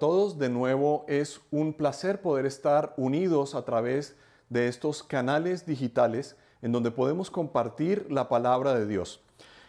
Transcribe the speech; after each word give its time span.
todos. 0.00 0.38
De 0.38 0.48
nuevo 0.48 1.04
es 1.06 1.40
un 1.52 1.72
placer 1.72 2.20
poder 2.20 2.46
estar 2.46 2.94
unidos 2.96 3.54
a 3.54 3.64
través 3.64 4.16
de 4.48 4.66
estos 4.66 5.04
canales 5.04 5.64
digitales 5.64 6.36
en 6.62 6.72
donde 6.72 6.90
podemos 6.90 7.30
compartir 7.30 8.10
la 8.10 8.28
palabra 8.28 8.74
de 8.74 8.88
Dios. 8.88 9.22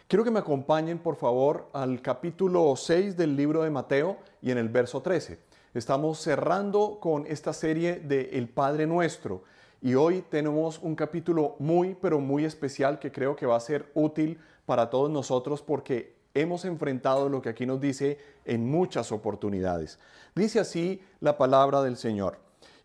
Quiero 0.08 0.24
que 0.24 0.32
me 0.32 0.40
acompañen 0.40 0.98
por 0.98 1.14
favor 1.14 1.68
al 1.72 2.02
capítulo 2.02 2.74
6 2.74 3.16
del 3.16 3.36
libro 3.36 3.62
de 3.62 3.70
Mateo 3.70 4.16
y 4.42 4.50
en 4.50 4.58
el 4.58 4.68
verso 4.68 5.02
13. 5.02 5.38
Estamos 5.74 6.18
cerrando 6.18 6.98
con 7.00 7.26
esta 7.26 7.52
serie 7.52 8.00
de 8.00 8.30
El 8.32 8.48
Padre 8.48 8.86
Nuestro 8.86 9.44
y 9.80 9.94
hoy 9.94 10.24
tenemos 10.28 10.80
un 10.82 10.96
capítulo 10.96 11.56
muy 11.58 11.94
pero 11.94 12.20
muy 12.20 12.44
especial 12.44 12.98
que 12.98 13.12
creo 13.12 13.36
que 13.36 13.46
va 13.46 13.56
a 13.56 13.60
ser 13.60 13.90
útil 13.94 14.38
para 14.66 14.90
todos 14.90 15.10
nosotros 15.10 15.62
porque 15.62 16.21
hemos 16.34 16.64
enfrentado 16.64 17.28
lo 17.28 17.42
que 17.42 17.48
aquí 17.48 17.66
nos 17.66 17.80
dice 17.80 18.18
en 18.44 18.70
muchas 18.70 19.12
oportunidades. 19.12 19.98
Dice 20.34 20.60
así 20.60 21.02
la 21.20 21.36
palabra 21.38 21.82
del 21.82 21.96
Señor. 21.96 22.38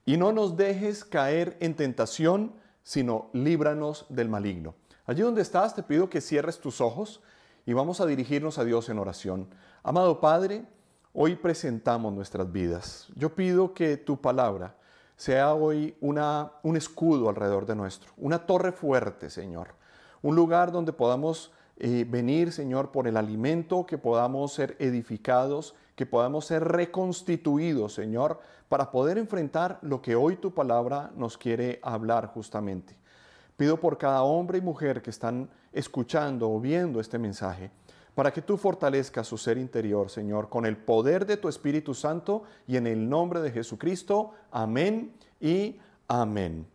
Y 0.06 0.18
no 0.18 0.32
nos 0.32 0.56
dejes 0.56 1.04
caer 1.04 1.58
en 1.60 1.76
tentación, 1.76 2.54
sino 2.84 3.30
líbranos 3.34 4.06
del 4.10 4.30
maligno. 4.30 4.76
Allí 5.06 5.22
donde 5.22 5.42
estás, 5.42 5.76
te 5.76 5.84
pido 5.84 6.10
que 6.10 6.22
cierres 6.22 6.60
tus 6.60 6.82
ojos 6.82 7.22
y 7.66 7.74
vamos 7.74 8.00
a 8.00 8.06
dirigirnos 8.06 8.58
a 8.58 8.64
Dios 8.64 8.90
en 8.90 9.00
oración. 9.00 9.50
Amado 9.84 10.22
Padre, 10.22 10.66
hoy 11.14 11.36
presentamos 11.36 12.14
nuestras 12.14 12.52
vidas. 12.52 13.08
Yo 13.16 13.36
pido 13.36 13.74
que 13.74 13.98
tu 13.98 14.22
palabra 14.22 14.76
sea 15.18 15.54
hoy 15.54 15.98
una, 16.00 16.52
un 16.64 16.78
escudo 16.78 17.28
alrededor 17.28 17.66
de 17.66 17.76
nuestro, 17.76 18.12
una 18.18 18.46
torre 18.46 18.72
fuerte, 18.72 19.30
Señor. 19.30 19.76
Un 20.22 20.36
lugar 20.36 20.72
donde 20.72 20.94
podamos 20.94 21.52
venir, 21.80 22.52
Señor, 22.52 22.92
por 22.92 23.08
el 23.08 23.18
alimento, 23.18 23.86
que 23.86 23.98
podamos 23.98 24.54
ser 24.54 24.76
edificados, 24.80 25.76
que 25.96 26.06
podamos 26.06 26.46
ser 26.46 26.64
reconstituidos, 26.64 27.94
Señor, 27.94 28.40
para 28.70 28.92
poder 28.92 29.18
enfrentar 29.18 29.80
lo 29.82 30.02
que 30.02 30.16
hoy 30.16 30.36
tu 30.36 30.54
palabra 30.54 31.12
nos 31.16 31.38
quiere 31.38 31.80
hablar 31.82 32.28
justamente. 32.28 32.96
Pido 33.56 33.80
por 33.80 33.98
cada 33.98 34.24
hombre 34.24 34.60
y 34.60 34.62
mujer 34.62 35.02
que 35.02 35.10
están 35.10 35.50
escuchando 35.74 36.52
o 36.52 36.60
viendo 36.60 37.00
este 37.00 37.18
mensaje, 37.18 37.72
para 38.14 38.32
que 38.32 38.42
tú 38.42 38.58
fortalezcas 38.58 39.28
su 39.28 39.38
ser 39.38 39.58
interior, 39.58 40.10
Señor, 40.10 40.50
con 40.50 40.66
el 40.66 40.78
poder 40.78 41.26
de 41.26 41.38
tu 41.38 41.48
Espíritu 41.48 41.94
Santo 41.94 42.44
y 42.68 42.78
en 42.78 42.88
el 42.88 43.08
nombre 43.08 43.42
de 43.42 43.52
Jesucristo. 43.52 44.32
Amén 44.52 45.14
y 45.40 45.80
amén. 46.08 46.66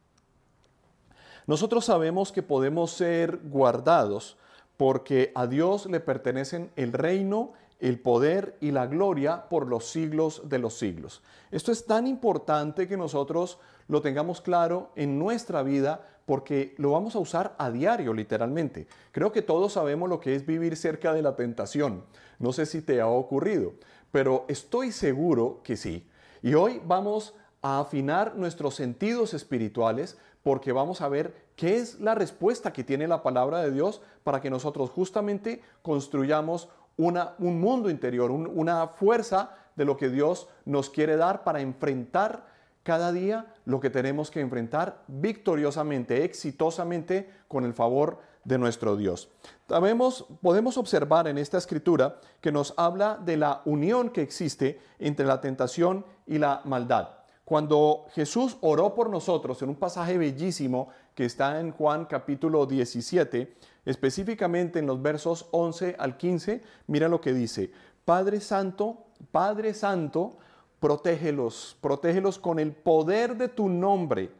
Nosotros 1.46 1.84
sabemos 1.84 2.30
que 2.30 2.42
podemos 2.42 2.92
ser 2.92 3.40
guardados 3.44 4.36
porque 4.76 5.32
a 5.34 5.46
Dios 5.46 5.86
le 5.86 6.00
pertenecen 6.00 6.70
el 6.76 6.92
reino, 6.92 7.52
el 7.80 7.98
poder 7.98 8.56
y 8.60 8.70
la 8.70 8.86
gloria 8.86 9.48
por 9.48 9.66
los 9.66 9.86
siglos 9.86 10.48
de 10.48 10.58
los 10.58 10.74
siglos. 10.74 11.22
Esto 11.50 11.72
es 11.72 11.84
tan 11.84 12.06
importante 12.06 12.86
que 12.86 12.96
nosotros 12.96 13.58
lo 13.88 14.00
tengamos 14.00 14.40
claro 14.40 14.90
en 14.96 15.18
nuestra 15.18 15.62
vida 15.62 16.06
porque 16.26 16.74
lo 16.78 16.92
vamos 16.92 17.16
a 17.16 17.18
usar 17.18 17.54
a 17.58 17.70
diario 17.70 18.14
literalmente. 18.14 18.86
Creo 19.10 19.32
que 19.32 19.42
todos 19.42 19.72
sabemos 19.72 20.08
lo 20.08 20.20
que 20.20 20.34
es 20.34 20.46
vivir 20.46 20.76
cerca 20.76 21.12
de 21.12 21.22
la 21.22 21.36
tentación. 21.36 22.04
No 22.38 22.52
sé 22.52 22.66
si 22.66 22.82
te 22.82 23.00
ha 23.00 23.08
ocurrido, 23.08 23.72
pero 24.10 24.44
estoy 24.48 24.92
seguro 24.92 25.60
que 25.64 25.76
sí. 25.76 26.06
Y 26.42 26.54
hoy 26.54 26.80
vamos 26.84 27.34
a 27.62 27.80
afinar 27.80 28.34
nuestros 28.36 28.74
sentidos 28.74 29.34
espirituales 29.34 30.18
porque 30.42 30.72
vamos 30.72 31.00
a 31.00 31.08
ver 31.08 31.34
qué 31.56 31.76
es 31.76 32.00
la 32.00 32.14
respuesta 32.14 32.72
que 32.72 32.84
tiene 32.84 33.06
la 33.06 33.22
palabra 33.22 33.60
de 33.60 33.70
Dios 33.70 34.02
para 34.24 34.40
que 34.40 34.50
nosotros 34.50 34.90
justamente 34.90 35.62
construyamos 35.82 36.68
una, 36.96 37.34
un 37.38 37.60
mundo 37.60 37.88
interior, 37.88 38.30
una 38.30 38.88
fuerza 38.88 39.56
de 39.76 39.84
lo 39.84 39.96
que 39.96 40.10
Dios 40.10 40.48
nos 40.64 40.90
quiere 40.90 41.16
dar 41.16 41.44
para 41.44 41.60
enfrentar 41.60 42.44
cada 42.82 43.12
día 43.12 43.54
lo 43.64 43.80
que 43.80 43.90
tenemos 43.90 44.30
que 44.30 44.40
enfrentar 44.40 45.04
victoriosamente, 45.06 46.24
exitosamente, 46.24 47.30
con 47.46 47.64
el 47.64 47.74
favor 47.74 48.18
de 48.44 48.58
nuestro 48.58 48.96
Dios. 48.96 49.30
Podemos 49.68 50.76
observar 50.76 51.28
en 51.28 51.38
esta 51.38 51.58
escritura 51.58 52.18
que 52.40 52.50
nos 52.50 52.74
habla 52.76 53.18
de 53.24 53.36
la 53.36 53.62
unión 53.64 54.10
que 54.10 54.22
existe 54.22 54.80
entre 54.98 55.26
la 55.26 55.40
tentación 55.40 56.04
y 56.26 56.38
la 56.38 56.60
maldad. 56.64 57.21
Cuando 57.44 58.06
Jesús 58.12 58.56
oró 58.60 58.94
por 58.94 59.10
nosotros 59.10 59.60
en 59.62 59.70
un 59.70 59.74
pasaje 59.74 60.16
bellísimo 60.16 60.88
que 61.14 61.24
está 61.24 61.58
en 61.60 61.72
Juan 61.72 62.04
capítulo 62.04 62.66
17, 62.66 63.56
específicamente 63.84 64.78
en 64.78 64.86
los 64.86 65.02
versos 65.02 65.48
11 65.50 65.96
al 65.98 66.16
15, 66.16 66.62
mira 66.86 67.08
lo 67.08 67.20
que 67.20 67.32
dice, 67.32 67.72
Padre 68.04 68.40
Santo, 68.40 69.06
Padre 69.32 69.74
Santo, 69.74 70.38
protégelos, 70.78 71.76
protégelos 71.80 72.38
con 72.38 72.60
el 72.60 72.72
poder 72.72 73.36
de 73.36 73.48
tu 73.48 73.68
nombre, 73.68 74.30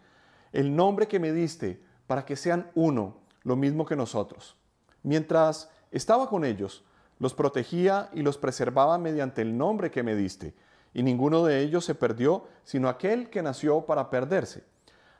el 0.53 0.75
nombre 0.75 1.09
que 1.09 1.19
me 1.19 1.33
diste, 1.33 1.83
para 2.07 2.25
que 2.25 2.37
sean 2.37 2.71
uno, 2.75 3.17
lo 3.43 3.57
mismo 3.57 3.84
que 3.84 3.97
nosotros. 3.97 4.57
Mientras 5.03 5.71
estaba 5.91 6.29
con 6.29 6.45
ellos, 6.45 6.84
los 7.19 7.34
protegía 7.34 8.11
y 8.13 8.23
los 8.23 8.39
preservaba 8.39 8.97
mediante 8.97 9.43
el 9.43 9.57
nombre 9.57 9.91
que 9.91 10.05
me 10.05 10.15
diste 10.15 10.55
y 10.94 11.03
ninguno 11.03 11.44
de 11.44 11.60
ellos 11.60 11.84
se 11.84 11.94
perdió, 11.94 12.44
sino 12.64 12.88
aquel 12.88 13.30
que 13.30 13.42
nació 13.42 13.82
para 13.82 14.10
perderse, 14.10 14.64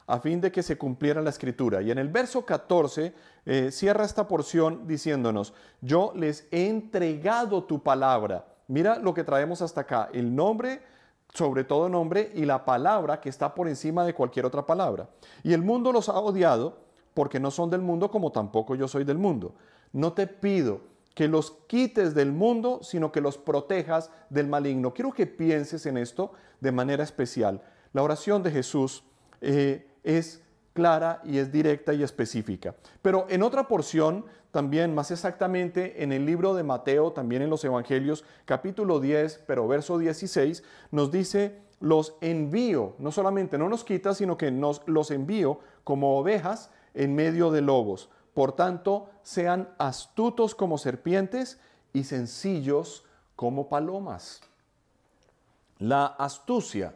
a 0.07 0.19
fin 0.19 0.41
de 0.41 0.53
que 0.53 0.63
se 0.63 0.77
cumpliera 0.77 1.23
la 1.23 1.31
escritura. 1.31 1.83
Y 1.83 1.91
en 1.91 1.99
el 1.99 2.09
verso 2.09 2.45
14 2.45 3.15
eh, 3.47 3.71
cierra 3.71 4.05
esta 4.05 4.29
porción 4.29 4.87
diciéndonos, 4.87 5.55
yo 5.81 6.13
les 6.15 6.47
he 6.51 6.69
entregado 6.69 7.65
tu 7.65 7.83
palabra. 7.83 8.47
Mira 8.69 8.99
lo 8.99 9.15
que 9.15 9.25
traemos 9.25 9.63
hasta 9.63 9.83
acá, 9.83 10.09
el 10.13 10.35
nombre, 10.35 10.83
sobre 11.33 11.65
todo 11.65 11.89
nombre, 11.89 12.31
y 12.35 12.45
la 12.45 12.65
palabra 12.65 13.21
que 13.21 13.29
está 13.29 13.55
por 13.55 13.69
encima 13.69 14.05
de 14.05 14.15
cualquier 14.15 14.47
otra 14.47 14.67
palabra. 14.67 15.09
Y 15.43 15.53
el 15.53 15.63
mundo 15.63 15.93
los 15.93 16.09
ha 16.09 16.19
odiado 16.19 16.79
porque 17.15 17.41
no 17.41 17.51
son 17.51 17.71
del 17.71 17.81
mundo 17.81 18.11
como 18.11 18.33
tampoco 18.33 18.75
yo 18.75 18.89
soy 18.89 19.05
del 19.05 19.19
mundo. 19.19 19.55
No 19.93 20.13
te 20.13 20.27
pido 20.27 20.92
que 21.15 21.29
los 21.29 21.53
quites 21.67 22.15
del 22.15 22.33
mundo, 22.33 22.81
sino 22.83 23.13
que 23.13 23.21
los 23.21 23.39
protejas 23.39 24.11
del 24.31 24.47
maligno. 24.47 24.95
Quiero 24.95 25.13
que 25.13 25.27
pienses 25.27 25.87
en 25.87 25.99
esto 25.99 26.33
de 26.61 26.73
manera 26.73 27.05
especial. 27.05 27.63
La 27.93 28.03
oración 28.03 28.43
de 28.43 28.51
Jesús 28.51 29.05
eh, 29.41 29.87
es 30.03 30.43
clara 30.73 31.21
y 31.25 31.39
es 31.39 31.53
directa 31.53 31.93
y 31.93 32.03
específica. 32.03 32.75
Pero 33.03 33.27
en 33.29 33.43
otra 33.43 33.69
porción, 33.69 34.25
también 34.51 34.95
más 34.95 35.11
exactamente 35.11 36.03
en 36.03 36.13
el 36.13 36.25
libro 36.25 36.55
de 36.55 36.63
Mateo, 36.63 37.13
también 37.13 37.43
en 37.43 37.51
los 37.51 37.65
Evangelios, 37.65 38.25
capítulo 38.45 39.01
10, 39.01 39.45
pero 39.47 39.69
verso 39.69 39.99
16, 39.99 40.63
nos 40.91 41.11
dice, 41.11 41.59
los 41.81 42.17
envío, 42.21 42.95
no 42.99 43.11
solamente 43.13 43.59
no 43.59 43.69
nos 43.69 43.85
quita, 43.85 44.15
sino 44.15 44.39
que 44.39 44.51
nos 44.51 44.83
los 44.87 45.11
envío 45.11 45.59
como 45.85 46.17
ovejas 46.19 46.71
en 46.95 47.15
medio 47.15 47.51
de 47.51 47.61
lobos. 47.61 48.09
Por 48.35 48.53
tanto, 48.53 49.11
sean 49.23 49.69
astutos 49.79 50.55
como 50.55 50.79
serpientes 50.79 51.59
y 51.93 52.05
sencillos 52.05 53.05
como 53.37 53.69
palomas. 53.69 54.41
La 55.79 56.07
astucia 56.07 56.95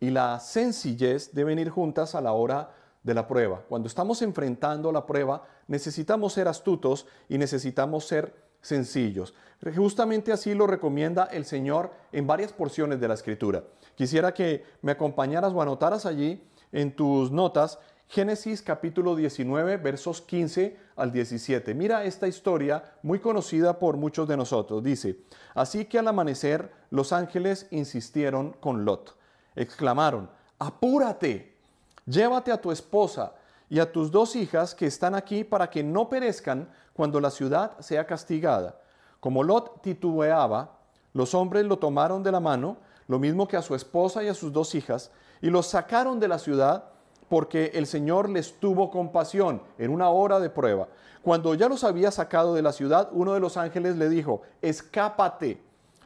y 0.00 0.10
la 0.10 0.40
sencillez 0.40 1.32
deben 1.32 1.58
ir 1.58 1.70
juntas 1.70 2.14
a 2.14 2.20
la 2.20 2.32
hora 2.32 2.74
de 3.02 3.14
la 3.14 3.26
prueba. 3.26 3.62
Cuando 3.68 3.88
estamos 3.88 4.22
enfrentando 4.22 4.90
la 4.90 5.06
prueba, 5.06 5.44
necesitamos 5.66 6.32
ser 6.32 6.48
astutos 6.48 7.06
y 7.28 7.38
necesitamos 7.38 8.06
ser 8.06 8.34
sencillos. 8.60 9.34
Justamente 9.76 10.32
así 10.32 10.54
lo 10.54 10.66
recomienda 10.66 11.24
el 11.24 11.44
Señor 11.44 11.92
en 12.10 12.26
varias 12.26 12.52
porciones 12.52 13.00
de 13.00 13.08
la 13.08 13.14
Escritura. 13.14 13.64
Quisiera 13.94 14.32
que 14.34 14.64
me 14.82 14.92
acompañaras 14.92 15.52
o 15.52 15.62
anotaras 15.62 16.06
allí 16.06 16.42
en 16.72 16.96
tus 16.96 17.30
notas 17.30 17.78
Génesis 18.12 18.60
capítulo 18.60 19.16
19, 19.16 19.78
versos 19.78 20.20
15 20.20 20.76
al 20.96 21.12
17. 21.12 21.72
Mira 21.72 22.04
esta 22.04 22.28
historia 22.28 22.84
muy 23.02 23.20
conocida 23.20 23.78
por 23.78 23.96
muchos 23.96 24.28
de 24.28 24.36
nosotros. 24.36 24.82
Dice, 24.82 25.20
así 25.54 25.86
que 25.86 25.98
al 25.98 26.06
amanecer 26.06 26.70
los 26.90 27.14
ángeles 27.14 27.68
insistieron 27.70 28.52
con 28.60 28.84
Lot. 28.84 29.16
Exclamaron, 29.56 30.28
apúrate, 30.58 31.56
llévate 32.04 32.52
a 32.52 32.60
tu 32.60 32.70
esposa 32.70 33.32
y 33.70 33.78
a 33.78 33.90
tus 33.90 34.10
dos 34.10 34.36
hijas 34.36 34.74
que 34.74 34.84
están 34.84 35.14
aquí 35.14 35.42
para 35.42 35.70
que 35.70 35.82
no 35.82 36.10
perezcan 36.10 36.68
cuando 36.92 37.18
la 37.18 37.30
ciudad 37.30 37.78
sea 37.80 38.06
castigada. 38.06 38.78
Como 39.20 39.42
Lot 39.42 39.80
titubeaba, 39.80 40.80
los 41.14 41.34
hombres 41.34 41.64
lo 41.64 41.78
tomaron 41.78 42.22
de 42.22 42.32
la 42.32 42.40
mano, 42.40 42.76
lo 43.08 43.18
mismo 43.18 43.48
que 43.48 43.56
a 43.56 43.62
su 43.62 43.74
esposa 43.74 44.22
y 44.22 44.28
a 44.28 44.34
sus 44.34 44.52
dos 44.52 44.74
hijas, 44.74 45.10
y 45.40 45.48
los 45.48 45.66
sacaron 45.66 46.20
de 46.20 46.28
la 46.28 46.38
ciudad 46.38 46.91
porque 47.32 47.70
el 47.72 47.86
Señor 47.86 48.28
les 48.28 48.60
tuvo 48.60 48.90
compasión 48.90 49.62
en 49.78 49.90
una 49.90 50.10
hora 50.10 50.38
de 50.38 50.50
prueba. 50.50 50.88
Cuando 51.22 51.54
ya 51.54 51.66
los 51.66 51.82
había 51.82 52.10
sacado 52.10 52.52
de 52.52 52.60
la 52.60 52.72
ciudad, 52.72 53.08
uno 53.10 53.32
de 53.32 53.40
los 53.40 53.56
ángeles 53.56 53.96
le 53.96 54.10
dijo, 54.10 54.42
escápate, 54.60 55.58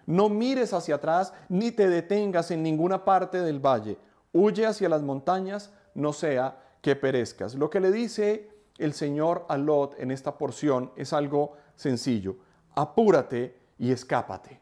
no 0.07 0.29
mires 0.29 0.73
hacia 0.73 0.95
atrás 0.95 1.33
ni 1.49 1.73
te 1.73 1.89
detengas 1.89 2.53
en 2.53 2.63
ninguna 2.63 3.05
parte 3.05 3.41
del 3.41 3.59
valle, 3.59 3.99
huye 4.33 4.67
hacia 4.67 4.89
las 4.89 5.03
montañas, 5.03 5.73
no 5.95 6.13
sea 6.13 6.61
que 6.81 6.95
perezcas. 6.95 7.57
Lo 7.57 7.71
que 7.71 7.81
le 7.81 7.91
dice 7.91 8.49
el 8.79 8.93
Señor 8.93 9.47
a 9.49 9.57
Lot 9.57 9.99
en 9.99 10.13
esta 10.13 10.39
porción 10.39 10.93
es 10.95 11.13
algo 11.13 11.55
sencillo, 11.75 12.37
apúrate 12.77 13.59
y 13.81 13.91
escápate. 13.91 14.61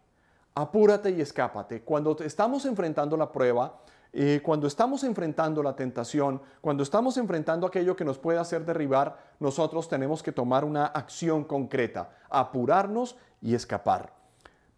apúrate 0.54 1.10
y 1.10 1.20
escápate. 1.20 1.82
Cuando 1.82 2.16
estamos 2.20 2.64
enfrentando 2.64 3.18
la 3.18 3.30
prueba, 3.30 3.83
eh, 4.16 4.40
cuando 4.44 4.68
estamos 4.68 5.02
enfrentando 5.02 5.60
la 5.60 5.74
tentación, 5.74 6.40
cuando 6.60 6.84
estamos 6.84 7.16
enfrentando 7.16 7.66
aquello 7.66 7.96
que 7.96 8.04
nos 8.04 8.16
puede 8.16 8.38
hacer 8.38 8.64
derribar, 8.64 9.18
nosotros 9.40 9.88
tenemos 9.88 10.22
que 10.22 10.30
tomar 10.30 10.64
una 10.64 10.86
acción 10.86 11.42
concreta, 11.42 12.16
apurarnos 12.30 13.16
y 13.42 13.56
escapar. 13.56 14.14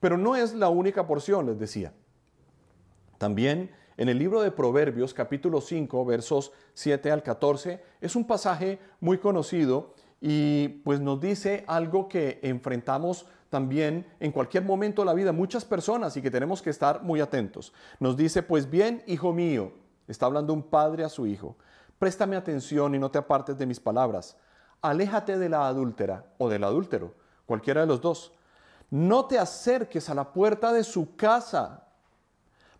Pero 0.00 0.16
no 0.16 0.36
es 0.36 0.54
la 0.54 0.70
única 0.70 1.06
porción, 1.06 1.44
les 1.44 1.58
decía. 1.58 1.92
También 3.18 3.70
en 3.98 4.08
el 4.08 4.18
libro 4.18 4.40
de 4.40 4.50
Proverbios, 4.50 5.12
capítulo 5.12 5.60
5, 5.60 6.06
versos 6.06 6.52
7 6.72 7.10
al 7.10 7.22
14, 7.22 7.82
es 8.00 8.16
un 8.16 8.26
pasaje 8.26 8.78
muy 9.00 9.18
conocido 9.18 9.92
y 10.20 10.68
pues 10.68 11.00
nos 11.00 11.20
dice 11.20 11.64
algo 11.66 12.08
que 12.08 12.40
enfrentamos 12.42 13.26
también 13.50 14.06
en 14.20 14.32
cualquier 14.32 14.64
momento 14.64 15.02
de 15.02 15.06
la 15.06 15.14
vida 15.14 15.32
muchas 15.32 15.64
personas 15.64 16.16
y 16.16 16.22
que 16.22 16.30
tenemos 16.30 16.62
que 16.62 16.70
estar 16.70 17.02
muy 17.02 17.20
atentos. 17.20 17.72
Nos 18.00 18.16
dice, 18.16 18.42
pues 18.42 18.68
bien, 18.68 19.02
hijo 19.06 19.32
mío, 19.32 19.72
está 20.08 20.26
hablando 20.26 20.52
un 20.52 20.62
padre 20.62 21.04
a 21.04 21.08
su 21.08 21.26
hijo, 21.26 21.56
préstame 21.98 22.36
atención 22.36 22.94
y 22.94 22.98
no 22.98 23.10
te 23.10 23.18
apartes 23.18 23.56
de 23.58 23.66
mis 23.66 23.80
palabras. 23.80 24.36
Aléjate 24.82 25.38
de 25.38 25.48
la 25.48 25.66
adúltera 25.66 26.26
o 26.38 26.48
del 26.48 26.64
adúltero, 26.64 27.14
cualquiera 27.46 27.82
de 27.82 27.86
los 27.86 28.00
dos. 28.00 28.32
No 28.90 29.26
te 29.26 29.38
acerques 29.38 30.08
a 30.08 30.14
la 30.14 30.32
puerta 30.32 30.72
de 30.72 30.84
su 30.84 31.16
casa 31.16 31.88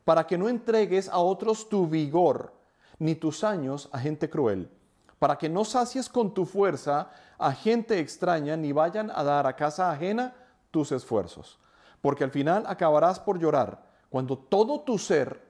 para 0.05 0.27
que 0.27 0.38
no 0.38 0.49
entregues 0.49 1.09
a 1.09 1.19
otros 1.19 1.69
tu 1.69 1.88
vigor 1.88 2.53
ni 2.99 3.15
tus 3.15 3.44
años 3.44 3.88
a 3.93 3.99
gente 3.99 4.31
cruel, 4.31 4.71
para 5.18 5.36
que 5.38 5.48
no 5.48 5.64
sacies 5.64 6.08
con 6.08 6.34
tu 6.34 6.44
fuerza 6.44 7.10
a 7.38 7.52
gente 7.52 7.98
extraña 7.98 8.56
ni 8.56 8.72
vayan 8.72 9.10
a 9.14 9.22
dar 9.22 9.46
a 9.46 9.56
casa 9.56 9.90
ajena 9.90 10.34
tus 10.70 10.92
esfuerzos, 10.92 11.58
porque 12.00 12.24
al 12.24 12.30
final 12.30 12.64
acabarás 12.66 13.18
por 13.18 13.38
llorar 13.38 13.86
cuando 14.10 14.38
todo 14.38 14.80
tu 14.80 14.98
ser 14.98 15.46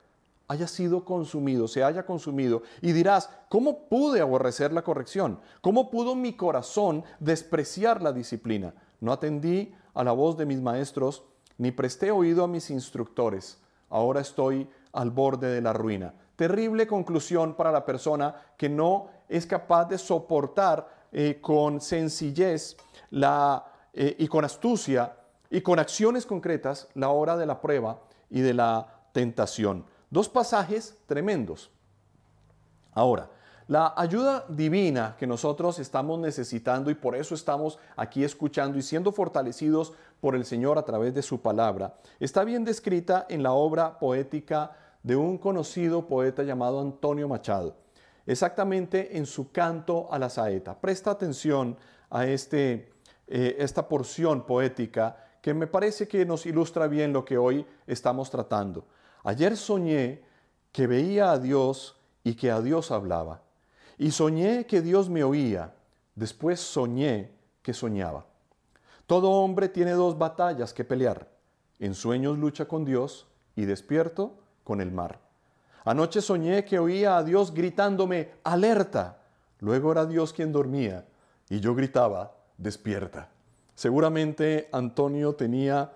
haya 0.49 0.69
sido 0.69 1.05
consumido, 1.05 1.67
se 1.67 1.83
haya 1.83 2.07
consumido, 2.07 2.63
y 2.81 2.93
dirás, 2.93 3.31
¿cómo 3.49 3.89
pude 3.89 4.21
aborrecer 4.21 4.73
la 4.73 4.83
corrección? 4.83 5.41
¿Cómo 5.61 5.91
pudo 5.91 6.15
mi 6.15 6.35
corazón 6.35 7.05
despreciar 7.19 8.03
la 8.03 8.13
disciplina? 8.13 8.75
No 9.01 9.13
atendí 9.13 9.75
a 9.95 10.05
la 10.05 10.13
voz 10.13 10.37
de 10.37 10.47
mis 10.47 10.61
maestros, 10.61 11.25
ni 11.59 11.73
presté 11.73 12.11
oído 12.11 12.45
a 12.45 12.49
mis 12.49 12.71
instructores. 12.71 13.59
Ahora 13.89 14.21
estoy 14.21 14.69
al 14.97 15.11
borde 15.11 15.49
de 15.49 15.61
la 15.61 15.73
ruina. 15.73 16.13
Terrible 16.35 16.87
conclusión 16.87 17.55
para 17.55 17.71
la 17.71 17.85
persona 17.85 18.35
que 18.57 18.69
no 18.69 19.09
es 19.29 19.47
capaz 19.47 19.87
de 19.87 19.99
soportar 19.99 21.07
eh, 21.13 21.39
con 21.41 21.81
sencillez 21.81 22.77
eh, 23.11 24.17
y 24.19 24.29
con 24.29 24.45
astucia 24.45 25.17
y 25.51 25.61
con 25.61 25.79
acciones 25.79 26.27
concretas 26.27 26.89
la 26.95 27.11
hora 27.11 27.37
de 27.37 27.47
la 27.47 27.61
prueba 27.61 28.01
y 28.31 28.41
de 28.41 28.55
la 28.55 28.87
tentación. 29.13 29.85
Dos 30.11 30.29
pasajes 30.29 30.97
tremendos. 31.07 31.71
Ahora, 32.93 33.31
la 33.69 33.95
ayuda 33.97 34.45
divina 34.49 35.17
que 35.19 35.27
nosotros 35.27 35.79
estamos 35.81 36.21
necesitando 36.21 36.91
y 36.91 36.95
por 36.95 37.17
eso 37.17 37.35
estamos 37.35 37.79
aquí 37.97 38.23
escuchando 38.23 38.79
y 38.79 38.83
siendo 38.83 39.11
fortalecidos 39.11 39.93
por 40.21 40.37
el 40.37 40.45
Señor 40.45 40.79
a 40.79 40.85
través 40.85 41.15
de 41.15 41.23
su 41.23 41.41
palabra, 41.41 41.95
está 42.21 42.45
bien 42.45 42.65
descrita 42.65 43.27
en 43.29 43.43
la 43.43 43.53
obra 43.53 43.99
poética 43.99 44.77
de 45.07 45.15
un 45.15 45.39
conocido 45.39 46.09
poeta 46.09 46.43
llamado 46.43 46.81
Antonio 46.81 47.29
Machado, 47.29 47.77
exactamente 48.27 49.17
en 49.17 49.25
su 49.25 49.53
canto 49.53 50.13
a 50.13 50.19
la 50.19 50.29
saeta. 50.29 50.81
Presta 50.81 51.13
atención 51.13 51.77
a 52.11 52.27
este 52.27 52.91
eh, 53.29 53.57
esta 53.61 53.89
porción 53.89 54.45
poética 54.45 55.17
que 55.41 55.55
me 55.55 55.69
parece 55.69 56.09
que 56.09 56.27
nos 56.27 56.45
ilustra 56.45 56.89
bien 56.89 57.13
lo 57.13 57.25
que 57.25 57.39
hoy 57.39 57.65
estamos 57.87 58.31
tratando. 58.31 58.89
Ayer 59.23 59.57
soñé 59.57 60.25
que 60.73 60.89
veía 60.89 61.31
a 61.31 61.39
Dios 61.39 62.01
y 62.25 62.35
que 62.35 62.51
a 62.51 62.61
Dios 62.61 62.91
hablaba. 62.91 63.43
Y 63.99 64.11
soñé 64.11 64.67
que 64.67 64.81
Dios 64.81 65.09
me 65.09 65.23
oía. 65.23 65.73
Después 66.17 66.59
soñé 66.59 67.31
que 67.63 67.73
soñaba. 67.73 68.27
Todo 69.07 69.31
hombre 69.31 69.69
tiene 69.69 69.93
dos 69.93 70.19
batallas 70.19 70.75
que 70.75 70.85
pelear. 70.85 71.29
En 71.79 71.95
sueños 71.95 72.39
lucha 72.39 72.67
con 72.67 72.85
Dios 72.85 73.29
y 73.55 73.67
despierto 73.67 74.46
con 74.67 74.81
el 74.81 74.91
mar. 74.91 75.21
Anoche 75.85 76.21
soñé 76.21 76.65
que 76.65 76.81
oía 76.81 77.17
a 77.17 77.23
Dios 77.23 77.55
gritándome, 77.55 78.33
alerta. 78.43 79.19
Luego 79.61 79.93
era 79.93 80.05
Dios 80.05 80.33
quien 80.33 80.51
dormía 80.51 81.07
y 81.49 81.61
yo 81.61 81.77
gritaba, 81.77 82.35
despierta. 82.59 83.29
Seguramente 83.77 84.69
Antonio 84.73 85.35
tenía 85.35 85.93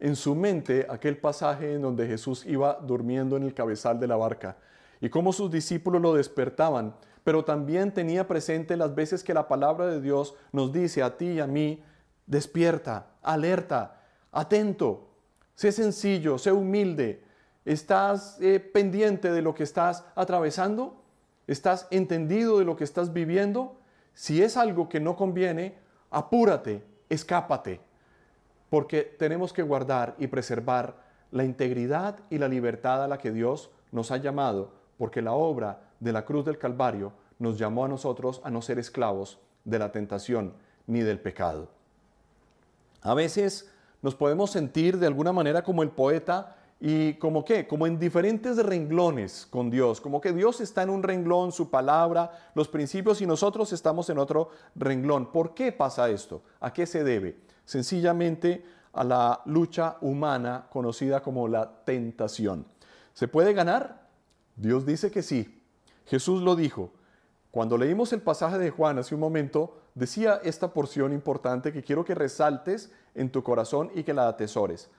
en 0.00 0.16
su 0.16 0.34
mente 0.34 0.86
aquel 0.88 1.18
pasaje 1.18 1.74
en 1.74 1.82
donde 1.82 2.06
Jesús 2.06 2.46
iba 2.46 2.78
durmiendo 2.80 3.36
en 3.36 3.42
el 3.42 3.52
cabezal 3.52 4.00
de 4.00 4.06
la 4.06 4.16
barca 4.16 4.56
y 5.00 5.10
cómo 5.10 5.32
sus 5.32 5.50
discípulos 5.50 6.00
lo 6.00 6.14
despertaban, 6.14 6.94
pero 7.24 7.44
también 7.44 7.92
tenía 7.92 8.26
presente 8.26 8.76
las 8.76 8.94
veces 8.94 9.22
que 9.22 9.34
la 9.34 9.46
palabra 9.48 9.86
de 9.86 10.00
Dios 10.00 10.34
nos 10.52 10.72
dice 10.72 11.02
a 11.02 11.18
ti 11.18 11.32
y 11.32 11.40
a 11.40 11.46
mí, 11.46 11.82
despierta, 12.26 13.08
alerta, 13.22 14.00
atento, 14.32 15.10
sé 15.54 15.72
sencillo, 15.72 16.38
sé 16.38 16.52
humilde, 16.52 17.23
estás 17.64 18.38
eh, 18.40 18.60
pendiente 18.60 19.30
de 19.30 19.42
lo 19.42 19.54
que 19.54 19.62
estás 19.62 20.04
atravesando, 20.14 21.02
estás 21.46 21.88
entendido 21.90 22.58
de 22.58 22.64
lo 22.64 22.76
que 22.76 22.84
estás 22.84 23.12
viviendo. 23.12 23.76
Si 24.14 24.42
es 24.42 24.56
algo 24.56 24.88
que 24.88 25.00
no 25.00 25.16
conviene, 25.16 25.76
apúrate, 26.10 26.84
escápate, 27.08 27.80
porque 28.70 29.02
tenemos 29.02 29.52
que 29.52 29.62
guardar 29.62 30.14
y 30.18 30.26
preservar 30.26 31.02
la 31.30 31.44
integridad 31.44 32.20
y 32.30 32.38
la 32.38 32.48
libertad 32.48 33.02
a 33.02 33.08
la 33.08 33.18
que 33.18 33.32
Dios 33.32 33.70
nos 33.92 34.10
ha 34.10 34.18
llamado, 34.18 34.72
porque 34.98 35.22
la 35.22 35.32
obra 35.32 35.90
de 36.00 36.12
la 36.12 36.24
cruz 36.24 36.44
del 36.44 36.58
Calvario 36.58 37.12
nos 37.38 37.58
llamó 37.58 37.84
a 37.84 37.88
nosotros 37.88 38.40
a 38.44 38.50
no 38.50 38.62
ser 38.62 38.78
esclavos 38.78 39.40
de 39.64 39.78
la 39.78 39.90
tentación 39.90 40.54
ni 40.86 41.00
del 41.00 41.18
pecado. 41.18 41.68
A 43.02 43.14
veces 43.14 43.70
nos 44.02 44.14
podemos 44.14 44.50
sentir 44.50 44.98
de 44.98 45.06
alguna 45.06 45.32
manera 45.32 45.62
como 45.62 45.82
el 45.82 45.90
poeta 45.90 46.56
y 46.86 47.14
como 47.14 47.46
qué, 47.46 47.66
como 47.66 47.86
en 47.86 47.98
diferentes 47.98 48.58
renglones 48.62 49.46
con 49.48 49.70
Dios, 49.70 50.02
como 50.02 50.20
que 50.20 50.34
Dios 50.34 50.60
está 50.60 50.82
en 50.82 50.90
un 50.90 51.02
renglón, 51.02 51.50
su 51.50 51.70
palabra, 51.70 52.50
los 52.54 52.68
principios 52.68 53.22
y 53.22 53.26
nosotros 53.26 53.72
estamos 53.72 54.10
en 54.10 54.18
otro 54.18 54.50
renglón. 54.74 55.32
¿Por 55.32 55.54
qué 55.54 55.72
pasa 55.72 56.10
esto? 56.10 56.42
¿A 56.60 56.74
qué 56.74 56.84
se 56.84 57.02
debe? 57.02 57.38
Sencillamente 57.64 58.66
a 58.92 59.02
la 59.02 59.40
lucha 59.46 59.96
humana 60.02 60.66
conocida 60.70 61.22
como 61.22 61.48
la 61.48 61.72
tentación. 61.86 62.66
¿Se 63.14 63.28
puede 63.28 63.54
ganar? 63.54 64.06
Dios 64.54 64.84
dice 64.84 65.10
que 65.10 65.22
sí. 65.22 65.62
Jesús 66.04 66.42
lo 66.42 66.54
dijo. 66.54 66.92
Cuando 67.50 67.78
leímos 67.78 68.12
el 68.12 68.20
pasaje 68.20 68.58
de 68.58 68.70
Juan 68.70 68.98
hace 68.98 69.14
un 69.14 69.22
momento, 69.22 69.78
decía 69.94 70.38
esta 70.44 70.74
porción 70.74 71.14
importante 71.14 71.72
que 71.72 71.82
quiero 71.82 72.04
que 72.04 72.14
resaltes 72.14 72.92
en 73.14 73.30
tu 73.30 73.42
corazón 73.42 73.90
y 73.94 74.02
que 74.02 74.12
la 74.12 74.28
atesores. 74.28 74.90